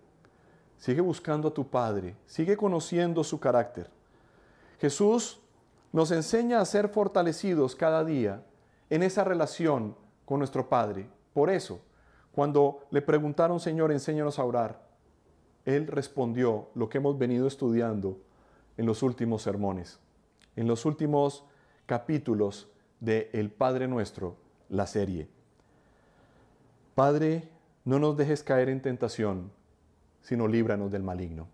sigue 0.77 1.01
buscando 1.01 1.47
a 1.47 1.55
tu 1.55 1.69
Padre, 1.69 2.17
sigue 2.27 2.57
conociendo 2.57 3.23
su 3.23 3.39
carácter. 3.39 3.89
Jesús 4.81 5.39
nos 5.93 6.11
enseña 6.11 6.61
a 6.61 6.65
ser 6.65 6.89
fortalecidos 6.89 7.77
cada 7.77 8.05
día 8.05 8.43
en 8.89 9.05
esa 9.05 9.23
relación 9.23 9.95
con 10.25 10.41
nuestro 10.41 10.69
Padre. 10.69 11.09
Por 11.33 11.49
eso, 11.49 11.81
cuando 12.33 12.89
le 12.91 13.03
preguntaron, 13.03 13.61
Señor, 13.61 13.93
enséñanos 13.93 14.41
a 14.41 14.45
orar, 14.45 14.83
Él 15.65 15.87
respondió 15.87 16.71
lo 16.75 16.89
que 16.89 16.99
hemos 16.99 17.17
venido 17.17 17.47
estudiando 17.47 18.19
en 18.77 18.87
los 18.87 19.05
últimos 19.05 19.43
sermones, 19.43 20.01
en 20.57 20.67
los 20.67 20.87
últimos 20.87 21.45
capítulos 21.87 22.67
de 23.01 23.31
El 23.33 23.51
Padre 23.51 23.89
Nuestro, 23.89 24.37
la 24.71 24.87
serie. 24.87 25.29
Padre, 26.95 27.49
no 27.85 27.99
nos 27.99 28.17
dejes 28.17 28.43
caer 28.43 28.69
en 28.69 28.81
tentación, 28.81 29.51
sino 30.23 30.47
líbranos 30.49 30.91
del 30.91 31.03
maligno. 31.03 31.49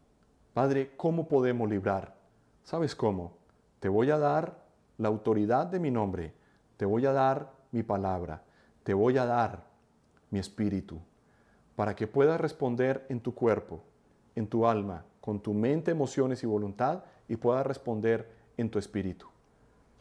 Padre, 0.55 0.93
¿cómo 0.97 1.29
podemos 1.29 1.69
librar? 1.69 2.15
¿Sabes 2.63 2.95
cómo? 2.95 3.37
Te 3.81 3.89
voy 3.89 4.11
a 4.11 4.19
dar 4.19 4.65
la 4.99 5.09
autoridad 5.09 5.67
de 5.67 5.81
mi 5.81 5.91
nombre, 5.91 6.35
te 6.77 6.85
voy 6.85 7.07
a 7.07 7.13
dar 7.13 7.53
mi 7.73 7.83
palabra, 7.83 8.43
te 8.83 8.95
voy 8.95 9.19
a 9.19 9.27
dar 9.27 9.65
mi 10.31 10.39
espíritu, 10.39 11.01
para 11.75 11.95
que 11.95 12.07
puedas 12.07 12.41
responder 12.41 13.07
en 13.09 13.21
tu 13.21 13.35
cuerpo, 13.35 13.83
en 14.35 14.47
tu 14.47 14.67
alma, 14.67 15.05
con 15.21 15.41
tu 15.41 15.55
mente, 15.55 15.91
emociones 15.91 16.43
y 16.43 16.47
voluntad, 16.47 17.05
y 17.29 17.37
puedas 17.37 17.67
responder 17.67 18.31
en 18.57 18.71
tu 18.71 18.79
espíritu. 18.79 19.27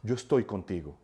Yo 0.03 0.15
estoy 0.15 0.45
contigo. 0.45 0.95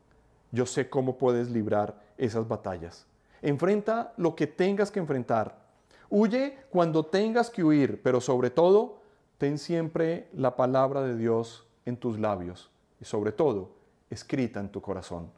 Yo 0.52 0.66
sé 0.66 0.90
cómo 0.90 1.18
puedes 1.18 1.50
librar 1.50 2.02
esas 2.18 2.48
batallas. 2.48 3.06
Enfrenta 3.42 4.14
lo 4.18 4.36
que 4.36 4.48
tengas 4.48 4.92
que 4.92 5.00
enfrentar. 5.00 5.62
Huye 6.10 6.58
cuando 6.70 7.06
tengas 7.06 7.50
que 7.50 7.64
huir, 7.64 8.02
pero 8.04 8.22
sobre 8.22 8.50
todo, 8.50 9.02
ten 9.38 9.58
siempre 9.58 10.28
la 10.34 10.56
palabra 10.56 11.02
de 11.02 11.16
Dios 11.16 11.66
en 11.86 11.98
tus 11.98 12.20
labios 12.20 12.70
y 13.00 13.06
sobre 13.06 13.32
todo 13.32 13.72
escrita 14.10 14.60
en 14.60 14.70
tu 14.70 14.82
corazón, 14.82 15.32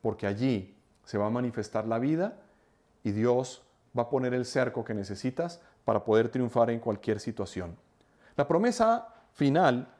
porque 0.00 0.26
allí 0.26 0.74
se 1.04 1.18
va 1.18 1.26
a 1.26 1.30
manifestar 1.30 1.86
la 1.86 1.98
vida 1.98 2.38
y 3.02 3.10
Dios 3.10 3.62
va 3.96 4.04
a 4.04 4.08
poner 4.08 4.32
el 4.32 4.46
cerco 4.46 4.84
que 4.84 4.94
necesitas 4.94 5.60
para 5.84 6.04
poder 6.04 6.28
triunfar 6.28 6.70
en 6.70 6.80
cualquier 6.80 7.20
situación. 7.20 7.76
La 8.36 8.48
promesa 8.48 9.08
final 9.32 9.92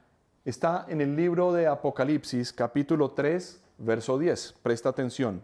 está 0.44 0.86
en 0.88 1.00
el 1.00 1.16
libro 1.16 1.52
de 1.52 1.66
Apocalipsis 1.66 2.52
capítulo 2.52 3.10
3, 3.10 3.61
verso 3.78 4.18
10. 4.18 4.54
Presta 4.62 4.88
atención. 4.88 5.42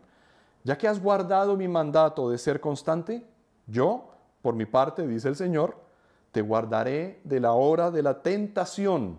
Ya 0.65 0.77
que 0.77 0.89
has 0.89 1.01
guardado 1.01 1.57
mi 1.57 1.69
mandato 1.69 2.31
de 2.31 2.39
ser 2.39 2.61
constante, 2.61 3.25
yo, 3.67 4.11
por 4.43 4.55
mi 4.55 4.67
parte, 4.67 5.07
dice 5.07 5.29
el 5.29 5.37
Señor, 5.37 5.77
te 6.33 6.43
guardaré 6.43 7.21
de 7.25 7.41
la 7.41 7.53
hora 7.53 7.91
de 7.91 8.03
la 8.03 8.23
tentación 8.23 9.19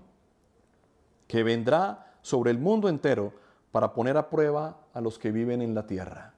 que 1.28 1.43
vendrá 1.43 2.13
sobre 2.22 2.52
el 2.52 2.60
mundo 2.60 2.89
entero 2.89 3.34
para 3.72 3.93
poner 3.93 4.17
a 4.17 4.30
prueba 4.30 4.78
a 4.93 5.02
los 5.02 5.17
que 5.19 5.32
viven 5.32 5.62
en 5.62 5.76
la 5.76 5.86
tierra. 5.86 6.34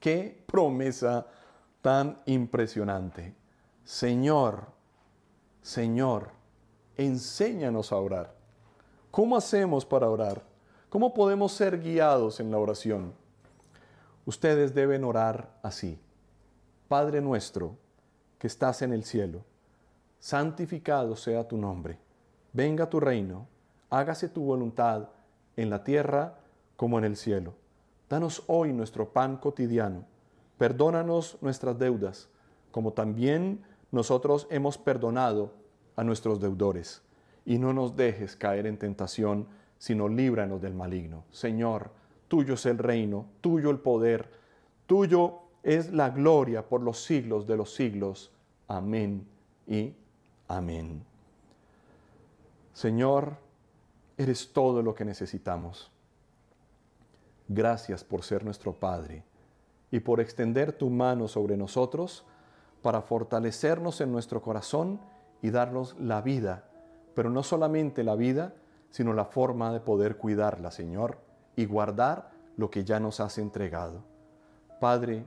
Qué 0.00 0.44
promesa 0.46 1.26
tan 1.82 2.20
impresionante. 2.26 3.34
Señor, 3.84 4.66
Señor, 5.62 6.30
enséñanos 6.96 7.92
a 7.92 7.96
orar. 7.96 8.34
¿Cómo 9.10 9.36
hacemos 9.36 9.84
para 9.84 10.08
orar? 10.08 10.42
¿Cómo 10.96 11.12
podemos 11.12 11.52
ser 11.52 11.82
guiados 11.82 12.40
en 12.40 12.50
la 12.50 12.56
oración? 12.56 13.12
Ustedes 14.24 14.74
deben 14.74 15.04
orar 15.04 15.58
así. 15.62 16.00
Padre 16.88 17.20
nuestro, 17.20 17.76
que 18.38 18.46
estás 18.46 18.80
en 18.80 18.94
el 18.94 19.04
cielo, 19.04 19.44
santificado 20.18 21.14
sea 21.14 21.46
tu 21.46 21.58
nombre. 21.58 21.98
Venga 22.54 22.88
tu 22.88 22.98
reino 22.98 23.46
hágase 23.90 24.30
tu 24.30 24.42
voluntad 24.42 25.10
en 25.58 25.68
la 25.68 25.84
tierra 25.84 26.38
como 26.76 26.96
en 26.96 27.04
el 27.04 27.16
cielo. 27.16 27.52
Danos 28.08 28.42
hoy 28.46 28.72
nuestro 28.72 29.12
pan 29.12 29.36
cotidiano. 29.36 30.06
Perdónanos 30.56 31.36
nuestras 31.42 31.78
deudas, 31.78 32.30
como 32.70 32.94
también 32.94 33.62
nosotros 33.92 34.46
hemos 34.48 34.78
perdonado 34.78 35.52
a 35.94 36.04
nuestros 36.04 36.40
deudores. 36.40 37.02
Y 37.44 37.58
no 37.58 37.74
nos 37.74 37.96
dejes 37.96 38.34
caer 38.34 38.66
en 38.66 38.78
tentación, 38.78 39.46
sino 39.78 40.08
líbranos 40.08 40.60
del 40.60 40.74
maligno. 40.74 41.24
Señor, 41.30 41.90
tuyo 42.28 42.54
es 42.54 42.66
el 42.66 42.78
reino, 42.78 43.26
tuyo 43.40 43.70
el 43.70 43.78
poder, 43.78 44.30
tuyo 44.86 45.40
es 45.62 45.92
la 45.92 46.10
gloria 46.10 46.68
por 46.68 46.82
los 46.82 47.02
siglos 47.02 47.46
de 47.46 47.56
los 47.56 47.74
siglos. 47.74 48.32
Amén 48.68 49.26
y 49.66 49.94
amén. 50.48 51.04
Señor, 52.72 53.36
Eres 54.18 54.52
todo 54.52 54.82
lo 54.82 54.94
que 54.94 55.04
necesitamos. 55.04 55.90
Gracias 57.48 58.02
por 58.02 58.22
ser 58.22 58.44
nuestro 58.44 58.72
Padre 58.72 59.24
y 59.90 60.00
por 60.00 60.20
extender 60.20 60.72
tu 60.72 60.88
mano 60.88 61.28
sobre 61.28 61.56
nosotros 61.56 62.24
para 62.82 63.02
fortalecernos 63.02 64.00
en 64.00 64.10
nuestro 64.10 64.40
corazón 64.40 65.00
y 65.42 65.50
darnos 65.50 65.96
la 66.00 66.22
vida, 66.22 66.64
pero 67.14 67.28
no 67.28 67.42
solamente 67.42 68.02
la 68.04 68.16
vida, 68.16 68.54
sino 68.96 69.12
la 69.12 69.26
forma 69.26 69.74
de 69.74 69.80
poder 69.80 70.16
cuidarla, 70.16 70.70
Señor, 70.70 71.18
y 71.54 71.66
guardar 71.66 72.30
lo 72.56 72.70
que 72.70 72.82
ya 72.82 72.98
nos 72.98 73.20
has 73.20 73.36
entregado. 73.36 74.02
Padre, 74.80 75.26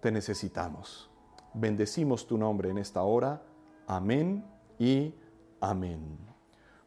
te 0.00 0.10
necesitamos. 0.10 1.10
Bendecimos 1.52 2.26
tu 2.26 2.38
nombre 2.38 2.70
en 2.70 2.78
esta 2.78 3.02
hora. 3.02 3.42
Amén 3.86 4.42
y 4.78 5.14
amén. 5.60 6.16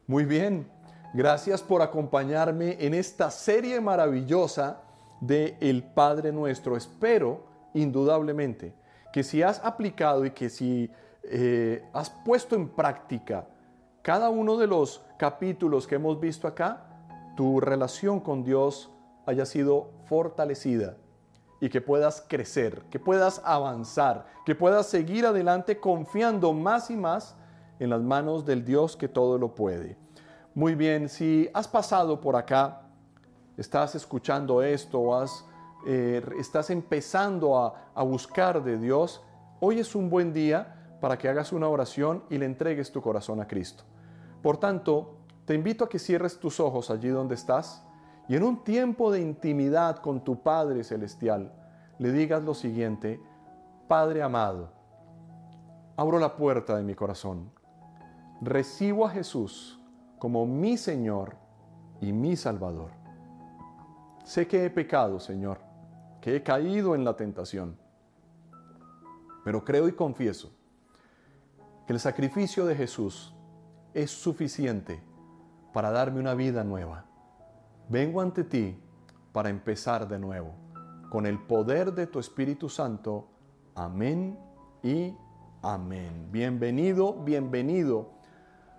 Muy 0.08 0.26
bien. 0.26 0.72
Gracias 1.14 1.62
por 1.62 1.84
acompañarme 1.84 2.84
en 2.84 2.96
esta 2.96 3.30
serie 3.30 3.80
maravillosa 3.80 4.82
de 5.22 5.56
El 5.60 5.84
Padre 5.84 6.32
Nuestro. 6.32 6.76
Espero 6.76 7.44
indudablemente 7.76 8.74
que 9.14 9.22
si 9.22 9.44
has 9.44 9.64
aplicado 9.64 10.26
y 10.26 10.32
que 10.32 10.50
si 10.50 10.90
eh, 11.22 11.88
has 11.94 12.10
puesto 12.10 12.56
en 12.56 12.70
práctica 12.70 13.46
cada 14.02 14.30
uno 14.30 14.58
de 14.58 14.66
los 14.66 15.04
capítulos 15.24 15.88
que 15.88 15.96
hemos 15.96 16.20
visto 16.20 16.50
acá, 16.50 16.84
tu 17.38 17.62
relación 17.62 18.20
con 18.20 18.44
Dios 18.44 18.92
haya 19.26 19.46
sido 19.46 19.92
fortalecida 20.04 20.98
y 21.62 21.70
que 21.70 21.80
puedas 21.80 22.26
crecer, 22.28 22.82
que 22.90 23.00
puedas 23.00 23.42
avanzar, 23.46 24.26
que 24.46 24.54
puedas 24.54 24.88
seguir 24.88 25.26
adelante 25.26 25.80
confiando 25.80 26.52
más 26.52 26.92
y 26.92 26.98
más 26.98 27.38
en 27.80 27.90
las 27.92 28.02
manos 28.02 28.44
del 28.44 28.66
Dios 28.66 28.98
que 28.98 29.08
todo 29.08 29.38
lo 29.38 29.56
puede. 29.56 29.96
Muy 30.56 30.76
bien, 30.76 31.08
si 31.08 31.50
has 31.54 31.70
pasado 31.70 32.20
por 32.20 32.36
acá, 32.36 32.82
estás 33.56 33.96
escuchando 33.96 34.62
esto, 34.62 35.16
has, 35.16 35.46
eh, 35.88 36.22
estás 36.38 36.70
empezando 36.70 37.58
a, 37.58 37.92
a 37.96 38.04
buscar 38.04 38.62
de 38.62 38.78
Dios, 38.78 39.22
hoy 39.62 39.80
es 39.80 39.96
un 39.96 40.10
buen 40.10 40.34
día 40.34 40.98
para 41.00 41.18
que 41.18 41.30
hagas 41.30 41.54
una 41.54 41.70
oración 41.70 42.26
y 42.30 42.38
le 42.38 42.46
entregues 42.46 42.92
tu 42.92 43.02
corazón 43.02 43.40
a 43.40 43.48
Cristo. 43.48 43.86
Por 44.44 44.58
tanto, 44.58 45.20
te 45.46 45.56
invito 45.56 45.86
a 45.86 45.90
que 45.90 45.98
cierres 45.98 46.38
tus 46.38 46.60
ojos 46.60 46.92
allí 46.92 47.08
donde 47.08 47.34
estás 47.34 47.82
y 48.28 48.36
en 48.36 48.44
un 48.44 48.62
tiempo 48.66 49.10
de 49.10 49.22
intimidad 49.22 50.00
con 50.00 50.22
tu 50.22 50.44
Padre 50.44 50.84
Celestial, 50.84 51.54
le 51.98 52.12
digas 52.12 52.44
lo 52.44 52.54
siguiente, 52.54 53.22
Padre 53.88 54.22
amado, 54.22 54.70
abro 55.96 56.20
la 56.20 56.36
puerta 56.36 56.76
de 56.76 56.84
mi 56.84 56.94
corazón, 56.94 57.52
recibo 58.42 59.06
a 59.06 59.12
Jesús 59.12 59.80
como 60.20 60.46
mi 60.46 60.76
Señor 60.76 61.38
y 62.02 62.12
mi 62.12 62.36
Salvador. 62.36 62.92
Sé 64.26 64.46
que 64.46 64.66
he 64.66 64.70
pecado, 64.70 65.22
Señor, 65.22 65.60
que 66.20 66.36
he 66.36 66.44
caído 66.44 66.96
en 66.96 67.06
la 67.06 67.16
tentación, 67.16 67.78
pero 69.46 69.64
creo 69.64 69.88
y 69.88 69.94
confieso 69.94 70.52
que 71.88 71.94
el 71.94 72.00
sacrificio 72.02 72.66
de 72.66 72.76
Jesús 72.76 73.33
es 73.94 74.12
suficiente 74.12 75.02
para 75.74 75.92
darme 75.92 76.20
una 76.20 76.34
vida 76.34 76.64
nueva 76.64 77.06
vengo 77.90 78.22
ante 78.22 78.44
ti 78.44 78.76
para 79.32 79.50
empezar 79.50 80.08
de 80.08 80.20
nuevo, 80.20 80.54
con 81.10 81.26
el 81.26 81.40
poder 81.40 81.94
de 81.94 82.08
tu 82.08 82.20
Espíritu 82.20 82.70
Santo. 82.70 83.28
Amén 83.76 84.38
y 84.84 85.14
amén. 85.62 86.30
Bienvenido, 86.32 87.14
bienvenido 87.14 88.12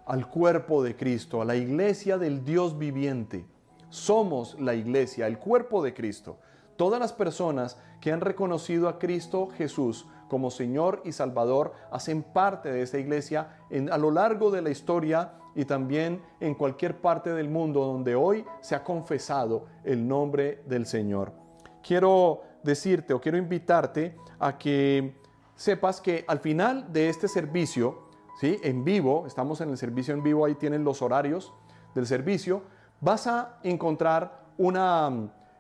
al 0.07 0.29
cuerpo 0.29 0.83
de 0.83 0.97
Cristo, 0.97 1.43
a 1.43 1.45
la 1.45 1.57
iglesia 1.57 2.19
del 2.19 2.45
Dios 2.45 2.79
viviente. 2.79 3.47
Somos 3.89 4.59
la 4.61 4.75
iglesia, 4.75 5.27
el 5.27 5.39
cuerpo 5.39 5.83
de 5.83 5.95
Cristo. 5.95 6.39
Todas 6.77 6.99
las 6.99 7.13
personas 7.13 7.79
que 8.01 8.13
han 8.13 8.21
reconocido 8.21 8.89
a 8.89 8.99
Cristo 8.99 9.49
Jesús 9.57 10.07
como 10.29 10.51
Señor 10.51 11.03
y 11.05 11.13
Salvador 11.13 11.73
hacen 11.91 12.23
parte 12.23 12.73
de 12.73 12.83
esta 12.83 12.99
iglesia 12.99 13.59
a 13.91 13.99
lo 13.99 14.11
largo 14.11 14.51
de 14.51 14.63
la 14.63 14.71
historia 14.71 15.35
y 15.55 15.65
también 15.65 16.23
en 16.41 16.55
cualquier 16.55 17.01
parte 17.01 17.31
del 17.31 17.49
mundo 17.49 17.85
donde 17.85 18.15
hoy 18.15 18.45
se 18.61 18.75
ha 18.75 18.83
confesado 18.83 19.67
el 19.85 20.07
nombre 20.07 20.63
del 20.67 20.87
Señor. 20.87 21.33
Quiero 21.83 22.43
decirte 22.63 23.15
o 23.15 23.21
quiero 23.21 23.39
invitarte 23.39 24.17
a 24.39 24.59
que 24.59 25.15
sepas 25.55 26.01
que 26.01 26.25
al 26.27 26.41
final 26.41 26.93
de 26.93 27.09
este 27.09 27.29
servicio, 27.29 28.09
¿sí? 28.41 28.59
en 28.63 28.85
vivo, 28.85 29.27
estamos 29.27 29.61
en 29.61 29.71
el 29.71 29.79
servicio 29.79 30.15
en 30.15 30.23
vivo, 30.23 30.45
ahí 30.45 30.55
tienen 30.55 30.83
los 30.83 31.03
horarios 31.03 31.53
del 31.95 32.07
servicio, 32.07 32.63
vas 33.01 33.27
a 33.27 33.59
encontrar 33.63 34.45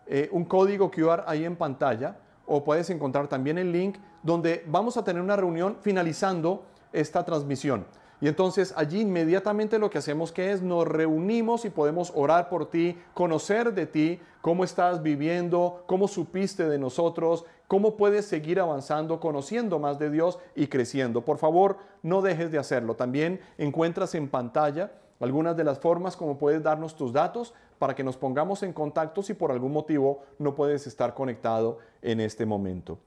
eh, 0.06 0.28
un 0.32 0.44
código 0.44 0.90
QR 0.90 1.24
ahí 1.26 1.44
en 1.44 1.56
pantalla 1.56 2.18
o 2.46 2.64
puedes 2.64 2.90
encontrar 2.90 3.28
también 3.28 3.58
el 3.58 3.72
link 3.72 3.98
donde 4.22 4.64
vamos 4.66 4.96
a 4.96 5.04
tener 5.04 5.22
una 5.22 5.36
reunión 5.36 5.76
finalizando 5.80 6.64
esta 6.92 7.24
transmisión. 7.24 7.86
Y 8.20 8.28
entonces 8.28 8.72
allí 8.76 9.00
inmediatamente 9.00 9.78
lo 9.78 9.90
que 9.90 9.98
hacemos 9.98 10.32
que 10.32 10.52
es 10.52 10.62
nos 10.62 10.86
reunimos 10.86 11.64
y 11.64 11.70
podemos 11.70 12.12
orar 12.14 12.48
por 12.48 12.70
ti, 12.70 12.96
conocer 13.12 13.74
de 13.74 13.86
ti, 13.86 14.20
cómo 14.40 14.64
estás 14.64 15.02
viviendo, 15.02 15.84
cómo 15.86 16.08
supiste 16.08 16.68
de 16.68 16.78
nosotros, 16.78 17.44
cómo 17.66 17.96
puedes 17.96 18.24
seguir 18.24 18.60
avanzando, 18.60 19.20
conociendo 19.20 19.78
más 19.78 19.98
de 19.98 20.10
Dios 20.10 20.38
y 20.54 20.68
creciendo. 20.68 21.22
Por 21.22 21.38
favor, 21.38 21.76
no 22.02 22.22
dejes 22.22 22.50
de 22.50 22.58
hacerlo. 22.58 22.94
También 22.94 23.40
encuentras 23.58 24.14
en 24.14 24.28
pantalla 24.28 24.92
algunas 25.20 25.56
de 25.56 25.64
las 25.64 25.78
formas 25.78 26.16
como 26.16 26.38
puedes 26.38 26.62
darnos 26.62 26.96
tus 26.96 27.12
datos 27.12 27.54
para 27.84 27.94
que 27.94 28.02
nos 28.02 28.16
pongamos 28.16 28.62
en 28.62 28.72
contacto 28.72 29.22
si 29.22 29.34
por 29.34 29.52
algún 29.52 29.70
motivo 29.70 30.22
no 30.38 30.54
puedes 30.54 30.86
estar 30.86 31.12
conectado 31.12 31.80
en 32.00 32.18
este 32.18 32.46
momento. 32.46 32.98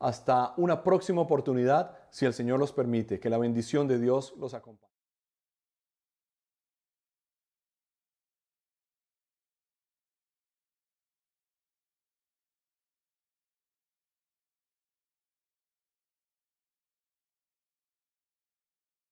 Hasta 0.00 0.54
una 0.56 0.82
próxima 0.82 1.20
oportunidad, 1.20 1.94
si 2.08 2.24
el 2.24 2.32
Señor 2.32 2.60
los 2.60 2.72
permite. 2.72 3.20
Que 3.20 3.28
la 3.28 3.36
bendición 3.36 3.86
de 3.86 3.98
Dios 3.98 4.32
los 4.38 4.54
acompañe. 4.54 4.87